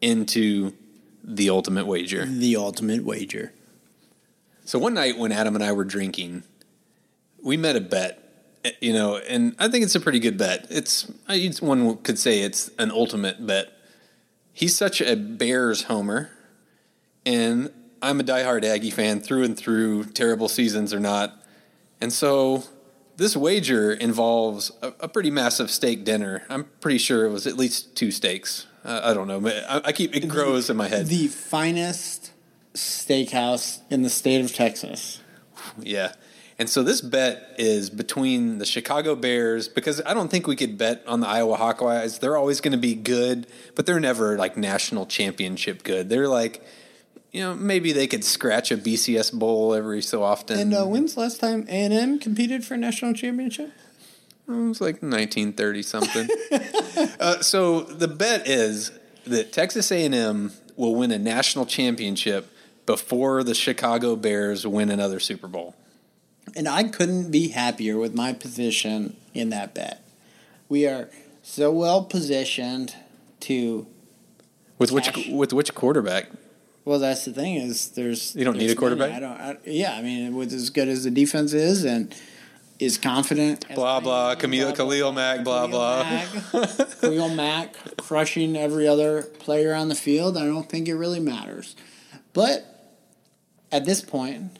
into 0.00 0.72
the 1.22 1.50
ultimate 1.50 1.86
wager. 1.86 2.26
The 2.26 2.56
ultimate 2.56 3.04
wager. 3.04 3.52
So 4.64 4.78
one 4.78 4.94
night 4.94 5.18
when 5.18 5.32
Adam 5.32 5.54
and 5.54 5.62
I 5.62 5.72
were 5.72 5.84
drinking, 5.84 6.42
we 7.42 7.56
met 7.56 7.76
a 7.76 7.80
bet, 7.80 8.18
you 8.80 8.92
know, 8.92 9.18
and 9.18 9.54
I 9.58 9.68
think 9.68 9.84
it's 9.84 9.94
a 9.94 10.00
pretty 10.00 10.18
good 10.18 10.38
bet. 10.38 10.66
It's, 10.70 11.12
it's 11.28 11.60
one 11.60 11.98
could 11.98 12.18
say 12.18 12.40
it's 12.40 12.70
an 12.78 12.90
ultimate 12.90 13.46
bet. 13.46 13.72
He's 14.52 14.76
such 14.76 15.00
a 15.00 15.16
Bears 15.16 15.84
homer, 15.84 16.30
and 17.26 17.70
I'm 18.04 18.20
a 18.20 18.24
diehard 18.24 18.64
Aggie 18.64 18.90
fan 18.90 19.20
through 19.20 19.44
and 19.44 19.56
through, 19.56 20.04
terrible 20.04 20.48
seasons 20.48 20.92
or 20.92 21.00
not. 21.00 21.42
And 22.00 22.12
so 22.12 22.64
this 23.16 23.36
wager 23.36 23.92
involves 23.92 24.70
a, 24.82 24.92
a 25.00 25.08
pretty 25.08 25.30
massive 25.30 25.70
steak 25.70 26.04
dinner. 26.04 26.42
I'm 26.48 26.64
pretty 26.80 26.98
sure 26.98 27.24
it 27.24 27.30
was 27.30 27.46
at 27.46 27.56
least 27.56 27.96
two 27.96 28.10
steaks. 28.10 28.66
Uh, 28.84 29.00
I 29.02 29.14
don't 29.14 29.26
know, 29.26 29.40
but 29.40 29.64
I, 29.68 29.80
I 29.86 29.92
keep 29.92 30.14
it 30.14 30.28
grows 30.28 30.68
in 30.68 30.76
my 30.76 30.88
head. 30.88 31.06
The 31.06 31.28
finest 31.28 32.32
steakhouse 32.74 33.80
in 33.90 34.02
the 34.02 34.10
state 34.10 34.44
of 34.44 34.52
Texas. 34.52 35.20
Yeah. 35.80 36.12
And 36.58 36.68
so 36.68 36.82
this 36.82 37.00
bet 37.00 37.54
is 37.58 37.90
between 37.90 38.58
the 38.58 38.66
Chicago 38.66 39.16
Bears 39.16 39.66
because 39.66 40.00
I 40.04 40.14
don't 40.14 40.30
think 40.30 40.46
we 40.46 40.54
could 40.54 40.78
bet 40.78 41.02
on 41.06 41.20
the 41.20 41.26
Iowa 41.26 41.56
Hawkeyes. 41.56 42.20
They're 42.20 42.36
always 42.36 42.60
going 42.60 42.72
to 42.72 42.78
be 42.78 42.94
good, 42.94 43.46
but 43.74 43.86
they're 43.86 43.98
never 43.98 44.36
like 44.36 44.56
national 44.56 45.06
championship 45.06 45.82
good. 45.82 46.08
They're 46.08 46.28
like, 46.28 46.62
you 47.34 47.40
know, 47.40 47.52
maybe 47.52 47.90
they 47.90 48.06
could 48.06 48.22
scratch 48.22 48.70
a 48.70 48.76
BCS 48.76 49.36
bowl 49.36 49.74
every 49.74 50.00
so 50.00 50.22
often. 50.22 50.56
And 50.56 50.72
uh, 50.72 50.84
when's 50.84 51.14
the 51.14 51.20
last 51.20 51.40
time 51.40 51.66
A 51.68 51.72
and 51.72 51.92
M 51.92 52.18
competed 52.20 52.64
for 52.64 52.74
a 52.74 52.76
national 52.76 53.12
championship? 53.12 53.72
It 54.46 54.52
was 54.52 54.80
like 54.80 55.02
1930 55.02 55.82
something. 55.82 56.28
uh, 57.20 57.40
so 57.40 57.80
the 57.80 58.06
bet 58.06 58.46
is 58.46 58.92
that 59.26 59.52
Texas 59.52 59.90
A&M 59.90 60.52
will 60.76 60.94
win 60.94 61.10
a 61.10 61.18
national 61.18 61.66
championship 61.66 62.52
before 62.86 63.42
the 63.42 63.54
Chicago 63.54 64.14
Bears 64.14 64.64
win 64.64 64.88
another 64.88 65.18
Super 65.18 65.48
Bowl. 65.48 65.74
And 66.54 66.68
I 66.68 66.84
couldn't 66.84 67.32
be 67.32 67.48
happier 67.48 67.98
with 67.98 68.14
my 68.14 68.32
position 68.32 69.16
in 69.32 69.48
that 69.48 69.74
bet. 69.74 70.04
We 70.68 70.86
are 70.86 71.10
so 71.42 71.72
well 71.72 72.04
positioned 72.04 72.94
to. 73.40 73.88
With 74.78 74.92
which 74.92 75.28
with 75.32 75.52
which 75.52 75.74
quarterback? 75.74 76.28
Well, 76.84 76.98
that's 76.98 77.24
the 77.24 77.32
thing 77.32 77.56
is 77.56 77.88
there's 77.90 78.36
You 78.36 78.44
don't 78.44 78.58
need 78.58 78.70
a 78.70 78.74
quarterback? 78.74 79.10
money. 79.10 79.24
I 79.24 79.28
don't. 79.28 79.40
I, 79.40 79.56
yeah, 79.64 79.96
I 79.96 80.02
mean, 80.02 80.34
with 80.36 80.52
as 80.52 80.70
good 80.70 80.88
as 80.88 81.04
the 81.04 81.10
defense 81.10 81.52
is 81.52 81.84
and 81.84 82.14
is 82.78 82.98
confident. 82.98 83.66
Blah 83.74 84.00
blah. 84.00 84.32
am, 84.32 84.36
Camille 84.38 84.72
Khalil 84.72 85.12
Mack. 85.12 85.44
Blah 85.44 85.66
blah. 85.66 86.24
Khalil 87.00 87.30
Mack 87.30 87.76
crushing 87.96 88.56
every 88.56 88.86
other 88.86 89.22
player 89.22 89.74
on 89.74 89.88
the 89.88 89.94
field. 89.94 90.36
I 90.36 90.44
don't 90.44 90.68
think 90.68 90.88
it 90.88 90.94
really 90.94 91.20
matters. 91.20 91.74
But 92.32 92.66
at 93.72 93.84
this 93.84 94.02
point, 94.02 94.58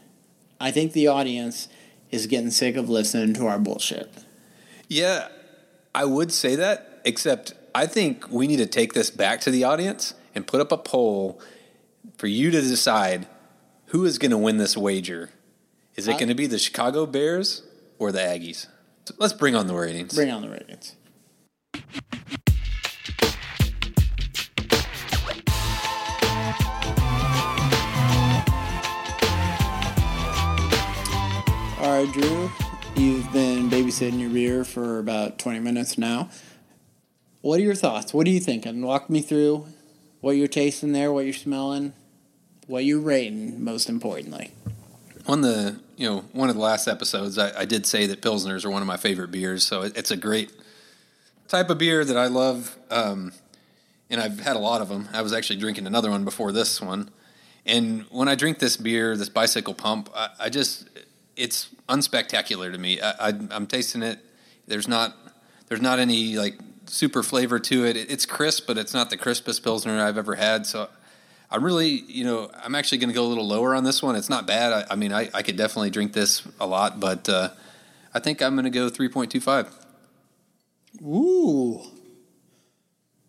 I 0.61 0.71
think 0.71 0.93
the 0.93 1.09
audience 1.09 1.69
is 2.11 2.27
getting 2.27 2.51
sick 2.51 2.77
of 2.77 2.89
listening 2.89 3.35
to 3.35 3.47
our 3.47 3.59
bullshit. 3.59 4.11
Yeah, 4.89 5.29
I 5.95 6.05
would 6.05 6.33
say 6.33 6.57
that, 6.57 7.01
except 7.05 7.55
I 7.75 7.87
think 7.87 8.31
we 8.31 8.47
need 8.47 8.59
to 8.59 8.67
take 8.67 8.95
this 8.95 9.11
back 9.11 9.41
to 9.43 9.51
the 9.51 9.65
audience 9.65 10.15
and 10.35 10.47
put 10.47 10.61
up 10.61 10.73
a 10.73 10.79
poll 10.79 11.41
for 12.19 12.27
you 12.27 12.51
to 12.51 12.61
decide 12.61 13.27
who 13.87 14.05
is 14.05 14.19
going 14.19 14.31
to 14.31 14.39
win 14.39 14.59
this 14.59 14.77
wager. 14.77 15.31
Is 15.97 16.09
it 16.09 16.13
uh, 16.13 16.15
I- 16.15 16.19
going 16.19 16.29
to 16.29 16.35
be 16.35 16.47
the 16.47 16.59
Chicago 16.59 17.07
Bears 17.07 17.63
or 17.99 18.13
the 18.13 18.19
Aggies? 18.21 18.67
So 19.07 19.15
let's 19.19 19.35
bring 19.35 19.55
on 19.55 19.67
the 19.67 19.75
ratings. 19.75 20.15
Bring 20.15 20.31
on 20.31 20.43
the 20.43 20.49
ratings. 20.49 20.97
All 31.81 32.03
right, 32.03 32.11
Drew, 32.13 32.51
you've 32.97 33.31
been 33.33 33.69
babysitting 33.69 34.19
your 34.19 34.31
beer 34.31 34.65
for 34.65 34.99
about 34.99 35.39
20 35.39 35.61
minutes 35.61 35.99
now. 35.99 36.31
What 37.43 37.61
are 37.61 37.63
your 37.63 37.75
thoughts? 37.75 38.15
What 38.15 38.27
are 38.27 38.31
you 38.31 38.41
thinking? 38.41 38.81
Walk 38.81 39.11
me 39.11 39.21
through 39.21 39.67
what 40.25 40.39
you're 40.39 40.49
tasting 40.49 40.93
there, 40.93 41.13
what 41.13 41.27
you're 41.27 41.35
smelling, 41.35 41.93
what 42.67 42.83
you're 42.83 42.99
rating, 42.99 43.63
most 43.63 43.91
importantly. 43.91 44.53
on 45.27 45.43
the 45.43 45.79
you 45.99 46.09
know 46.09 46.25
one 46.33 46.49
of 46.49 46.55
the 46.55 46.63
last 46.63 46.89
episodes, 46.89 47.37
I, 47.37 47.61
I 47.61 47.65
did 47.67 47.85
say 47.85 48.07
that 48.07 48.23
pilsners 48.23 48.65
are 48.65 48.71
one 48.71 48.81
of 48.81 48.89
my 48.89 48.97
favorite 48.97 49.31
beers. 49.31 49.65
So 49.65 49.83
it, 49.83 49.99
it's 49.99 50.11
a 50.11 50.17
great 50.17 50.51
type 51.47 51.69
of 51.69 51.77
beer 51.77 52.07
that 52.07 52.17
I 52.17 52.29
love, 52.29 52.75
um, 52.91 53.33
and 54.09 54.19
I've 54.19 54.41
had 54.41 54.57
a 54.57 54.59
lot 54.59 54.81
of 54.81 54.89
them. 54.89 55.11
I 55.13 55.21
was 55.21 55.35
actually 55.35 55.59
drinking 55.59 55.87
another 55.87 56.11
one 56.11 56.25
before 56.25 56.53
this 56.53 56.81
one, 56.81 57.11
and 57.67 58.07
when 58.11 58.27
I 58.27 58.35
drink 58.35 58.61
this 58.61 58.79
beer, 58.79 59.19
this 59.19 59.29
bicycle 59.29 59.75
pump, 59.75 60.09
I, 60.15 60.31
I 60.41 60.49
just 60.49 60.89
it's 61.37 61.69
unspectacular 61.87 62.73
to 62.73 62.79
me. 62.79 62.99
I, 62.99 63.29
I, 63.29 63.33
I'm 63.51 63.67
tasting 63.67 64.03
it. 64.03 64.21
There's 64.67 64.89
not 64.89 65.15
there's 65.69 65.83
not 65.83 65.99
any 65.99 66.39
like 66.39 66.59
super 66.87 67.23
flavor 67.23 67.59
to 67.59 67.85
it. 67.87 67.97
it. 67.97 68.11
It's 68.11 68.27
crisp, 68.27 68.67
but 68.67 68.79
it's 68.79 68.95
not 68.95 69.11
the 69.11 69.17
crispest 69.17 69.63
pilsner 69.63 70.01
I've 70.01 70.19
ever 70.19 70.35
had. 70.35 70.67
So 70.67 70.89
I'm 71.51 71.65
really, 71.65 71.89
you 71.89 72.25
know, 72.25 72.51
I'm 72.63 72.75
actually 72.75 72.99
going 72.99 73.11
to 73.11 73.15
go 73.15 73.25
a 73.25 73.29
little 73.29 73.47
lower 73.47 73.75
on 73.75 73.85
this 73.85 74.03
one. 74.03 74.17
It's 74.17 74.31
not 74.31 74.47
bad. 74.47 74.73
I, 74.73 74.93
I 74.93 74.97
mean, 74.97 75.13
I, 75.13 75.31
I 75.35 75.43
could 75.43 75.57
definitely 75.57 75.91
drink 75.91 76.13
this 76.13 76.43
a 76.61 76.67
lot, 76.67 77.01
but 77.01 77.29
uh, 77.29 77.51
I 78.13 78.19
think 78.19 78.43
I'm 78.43 78.55
going 78.55 78.65
to 78.65 78.71
go 78.71 78.89
3.25. 78.89 79.71
Ooh, 81.03 81.83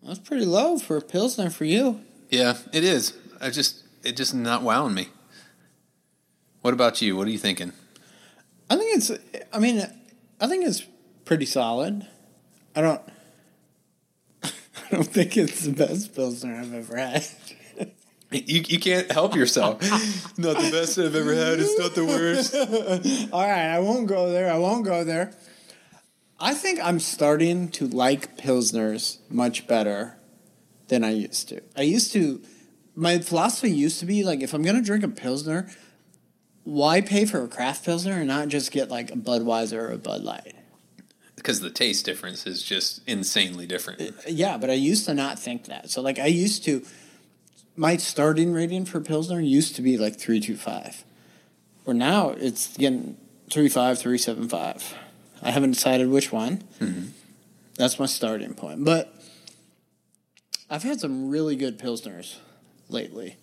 that's 0.03 0.19
pretty 0.19 0.45
low 0.45 0.77
for 0.77 0.97
a 0.97 1.01
Pilsner 1.01 1.49
for 1.49 1.65
you. 1.65 2.01
Yeah, 2.29 2.57
it 2.73 2.83
is. 2.83 3.13
I 3.41 3.49
just, 3.49 3.83
it 4.03 4.15
just 4.15 4.35
not 4.35 4.61
wowing 4.61 4.93
me. 4.93 5.09
What 6.61 6.73
about 6.73 7.01
you? 7.01 7.15
What 7.15 7.27
are 7.27 7.31
you 7.31 7.37
thinking? 7.37 7.73
I 8.69 8.77
think 8.77 8.97
it's. 8.97 9.11
I 9.53 9.59
mean, 9.59 9.85
I 10.39 10.47
think 10.47 10.65
it's 10.65 10.83
pretty 11.23 11.45
solid. 11.45 12.07
I 12.75 12.81
don't. 12.81 13.01
I 14.91 14.95
don't 14.95 15.03
think 15.07 15.37
it's 15.37 15.61
the 15.61 15.71
best 15.71 16.13
pilsner 16.13 16.55
I've 16.55 16.73
ever 16.73 16.97
had. 16.97 17.25
You, 18.31 18.63
you 18.67 18.79
can't 18.79 19.09
help 19.11 19.35
yourself. 19.35 19.81
not 20.37 20.57
the 20.57 20.69
best 20.71 20.97
I've 20.97 21.15
ever 21.15 21.33
had. 21.33 21.59
It's 21.59 21.79
not 21.79 21.93
the 21.93 22.03
worst. 22.03 22.53
All 23.31 23.47
right, 23.47 23.67
I 23.67 23.79
won't 23.79 24.07
go 24.07 24.29
there. 24.31 24.51
I 24.51 24.57
won't 24.57 24.83
go 24.83 25.05
there. 25.05 25.31
I 26.39 26.53
think 26.53 26.79
I'm 26.83 26.99
starting 26.99 27.69
to 27.69 27.87
like 27.87 28.35
pilsners 28.35 29.19
much 29.29 29.67
better 29.67 30.17
than 30.87 31.03
I 31.03 31.11
used 31.11 31.47
to. 31.49 31.61
I 31.77 31.83
used 31.83 32.11
to. 32.13 32.41
My 32.95 33.19
philosophy 33.19 33.71
used 33.71 33.99
to 33.99 34.05
be 34.05 34.23
like, 34.23 34.41
if 34.41 34.53
I'm 34.53 34.63
gonna 34.63 34.81
drink 34.81 35.03
a 35.03 35.07
pilsner, 35.07 35.69
why 36.63 37.01
pay 37.01 37.25
for 37.25 37.43
a 37.43 37.47
craft 37.47 37.85
pilsner 37.85 38.13
and 38.13 38.27
not 38.27 38.49
just 38.49 38.71
get 38.71 38.89
like 38.89 39.11
a 39.11 39.15
Budweiser 39.15 39.77
or 39.77 39.91
a 39.91 39.97
Bud 39.97 40.23
Light? 40.23 40.54
Because 41.35 41.59
the 41.59 41.69
taste 41.69 42.05
difference 42.05 42.47
is 42.47 42.63
just 42.63 43.01
insanely 43.07 43.67
different. 43.67 44.01
Uh, 44.01 44.11
yeah, 44.27 44.57
but 44.57 44.69
I 44.69 44.73
used 44.73 45.05
to 45.05 45.13
not 45.13 45.37
think 45.37 45.65
that. 45.65 45.89
So 45.89 46.01
like 46.01 46.17
I 46.17 46.27
used 46.27 46.63
to 46.65 46.83
my 47.75 47.97
starting 47.97 48.53
rating 48.53 48.85
for 48.85 49.01
Pilsner 49.01 49.39
used 49.39 49.75
to 49.75 49.81
be 49.81 49.97
like 49.97 50.17
three 50.17 50.39
two 50.39 50.55
five. 50.55 51.03
Or 51.85 51.93
now 51.93 52.29
it's 52.29 52.75
getting 52.77 53.17
three 53.51 53.69
five, 53.69 53.99
three 53.99 54.17
seven 54.17 54.47
five. 54.47 54.95
I 55.41 55.51
haven't 55.51 55.71
decided 55.71 56.09
which 56.09 56.31
one. 56.31 56.63
Mm-hmm. 56.79 57.07
That's 57.75 57.99
my 57.99 58.05
starting 58.05 58.53
point. 58.53 58.83
But 58.83 59.13
I've 60.69 60.83
had 60.83 60.99
some 60.99 61.29
really 61.29 61.55
good 61.55 61.77
Pilsners 61.77 62.37
lately. 62.89 63.37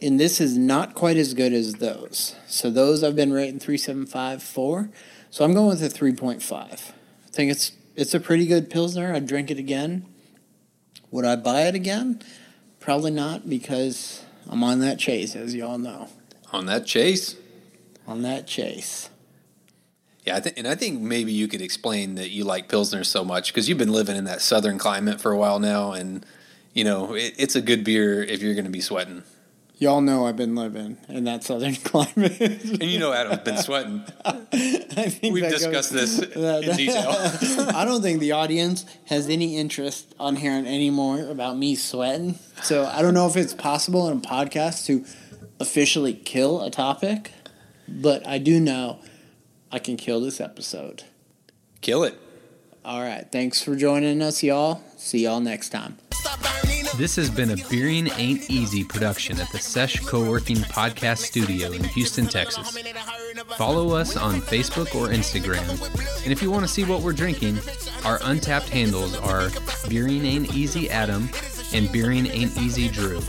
And 0.00 0.18
this 0.18 0.40
is 0.40 0.56
not 0.56 0.94
quite 0.94 1.18
as 1.18 1.34
good 1.34 1.52
as 1.52 1.74
those. 1.74 2.34
So 2.46 2.70
those 2.70 3.04
I've 3.04 3.16
been 3.16 3.32
rating 3.32 3.58
three 3.58 3.76
seven 3.76 4.06
five 4.06 4.42
four. 4.42 4.90
So 5.30 5.44
I'm 5.44 5.52
going 5.52 5.68
with 5.68 5.82
a 5.82 5.90
three 5.90 6.14
point 6.14 6.42
five. 6.42 6.92
I 7.30 7.32
think 7.32 7.50
it's 7.50 7.72
it's 7.94 8.14
a 8.14 8.20
pretty 8.20 8.46
good 8.46 8.70
Pilsner. 8.70 9.14
I'd 9.14 9.26
drink 9.26 9.50
it 9.50 9.58
again. 9.58 10.06
Would 11.10 11.24
I 11.24 11.36
buy 11.36 11.62
it 11.62 11.74
again? 11.74 12.22
Probably 12.80 13.10
not 13.10 13.48
because 13.48 14.24
I'm 14.48 14.64
on 14.64 14.80
that 14.80 14.98
chase, 14.98 15.36
as 15.36 15.54
you 15.54 15.64
all 15.64 15.78
know. 15.78 16.08
On 16.52 16.66
that 16.66 16.86
chase, 16.86 17.36
On 18.06 18.22
that 18.22 18.46
chase. 18.46 19.10
Yeah, 20.26 20.36
I 20.36 20.40
think, 20.40 20.58
and 20.58 20.66
I 20.66 20.74
think 20.74 21.00
maybe 21.00 21.32
you 21.32 21.48
could 21.48 21.62
explain 21.62 22.16
that 22.16 22.30
you 22.30 22.44
like 22.44 22.68
pilsner 22.68 23.04
so 23.04 23.24
much 23.24 23.52
because 23.52 23.68
you've 23.68 23.78
been 23.78 23.92
living 23.92 24.16
in 24.16 24.24
that 24.24 24.42
southern 24.42 24.76
climate 24.78 25.20
for 25.20 25.32
a 25.32 25.38
while 25.38 25.58
now, 25.60 25.92
and 25.92 26.26
you 26.74 26.84
know 26.84 27.14
it, 27.14 27.34
it's 27.38 27.54
a 27.54 27.62
good 27.62 27.84
beer 27.84 28.22
if 28.22 28.42
you're 28.42 28.54
going 28.54 28.64
to 28.64 28.70
be 28.70 28.80
sweating. 28.80 29.22
Y'all 29.80 30.02
know 30.02 30.26
I've 30.26 30.36
been 30.36 30.54
living 30.54 30.98
in 31.08 31.24
that 31.24 31.42
southern 31.42 31.74
climate. 31.90 32.38
And 32.38 32.82
you 32.82 32.98
know 32.98 33.14
Adam's 33.14 33.38
been 33.38 33.56
sweating. 33.56 34.04
I 34.26 34.34
think 35.08 35.32
We've 35.32 35.42
discussed 35.48 35.92
goes- 35.94 36.18
this 36.18 36.28
that- 36.34 36.64
in 36.64 36.76
detail. 36.76 37.70
I 37.74 37.86
don't 37.86 38.02
think 38.02 38.20
the 38.20 38.32
audience 38.32 38.84
has 39.06 39.26
any 39.30 39.56
interest 39.56 40.14
on 40.20 40.36
hearing 40.36 40.66
any 40.66 40.90
more 40.90 41.22
about 41.28 41.56
me 41.56 41.74
sweating. 41.76 42.38
So 42.62 42.84
I 42.84 43.00
don't 43.00 43.14
know 43.14 43.26
if 43.26 43.36
it's 43.36 43.54
possible 43.54 44.06
in 44.10 44.18
a 44.18 44.20
podcast 44.20 44.84
to 44.86 45.02
officially 45.58 46.12
kill 46.12 46.62
a 46.62 46.70
topic, 46.70 47.32
but 47.88 48.26
I 48.26 48.36
do 48.36 48.60
know 48.60 48.98
I 49.72 49.78
can 49.78 49.96
kill 49.96 50.20
this 50.20 50.42
episode. 50.42 51.04
Kill 51.80 52.04
it. 52.04 52.18
All 52.84 53.00
right. 53.00 53.26
Thanks 53.32 53.62
for 53.62 53.74
joining 53.76 54.20
us, 54.20 54.42
y'all. 54.42 54.82
See 54.98 55.24
y'all 55.24 55.40
next 55.40 55.70
time. 55.70 55.96
This 56.96 57.16
has 57.16 57.30
been 57.30 57.50
a 57.50 57.56
Beering 57.68 58.10
Ain't 58.16 58.50
Easy 58.50 58.84
production 58.84 59.40
at 59.40 59.50
the 59.52 59.58
Sesh 59.58 60.00
Co-working 60.00 60.56
Podcast 60.56 61.18
Studio 61.18 61.72
in 61.72 61.82
Houston, 61.84 62.26
Texas. 62.26 62.76
Follow 63.56 63.94
us 63.94 64.16
on 64.16 64.40
Facebook 64.40 64.94
or 64.94 65.08
Instagram. 65.08 65.68
And 66.24 66.32
if 66.32 66.42
you 66.42 66.50
want 66.50 66.62
to 66.62 66.68
see 66.68 66.84
what 66.84 67.00
we're 67.00 67.12
drinking, 67.12 67.58
our 68.04 68.18
Untappd 68.20 68.68
handles 68.68 69.16
are 69.16 69.50
Beering 69.88 70.24
Ain't 70.24 70.54
Easy 70.54 70.90
Adam 70.90 71.30
and 71.72 71.90
Beering 71.90 72.26
Ain't 72.26 72.56
Easy 72.58 72.88
Drew. 72.88 73.20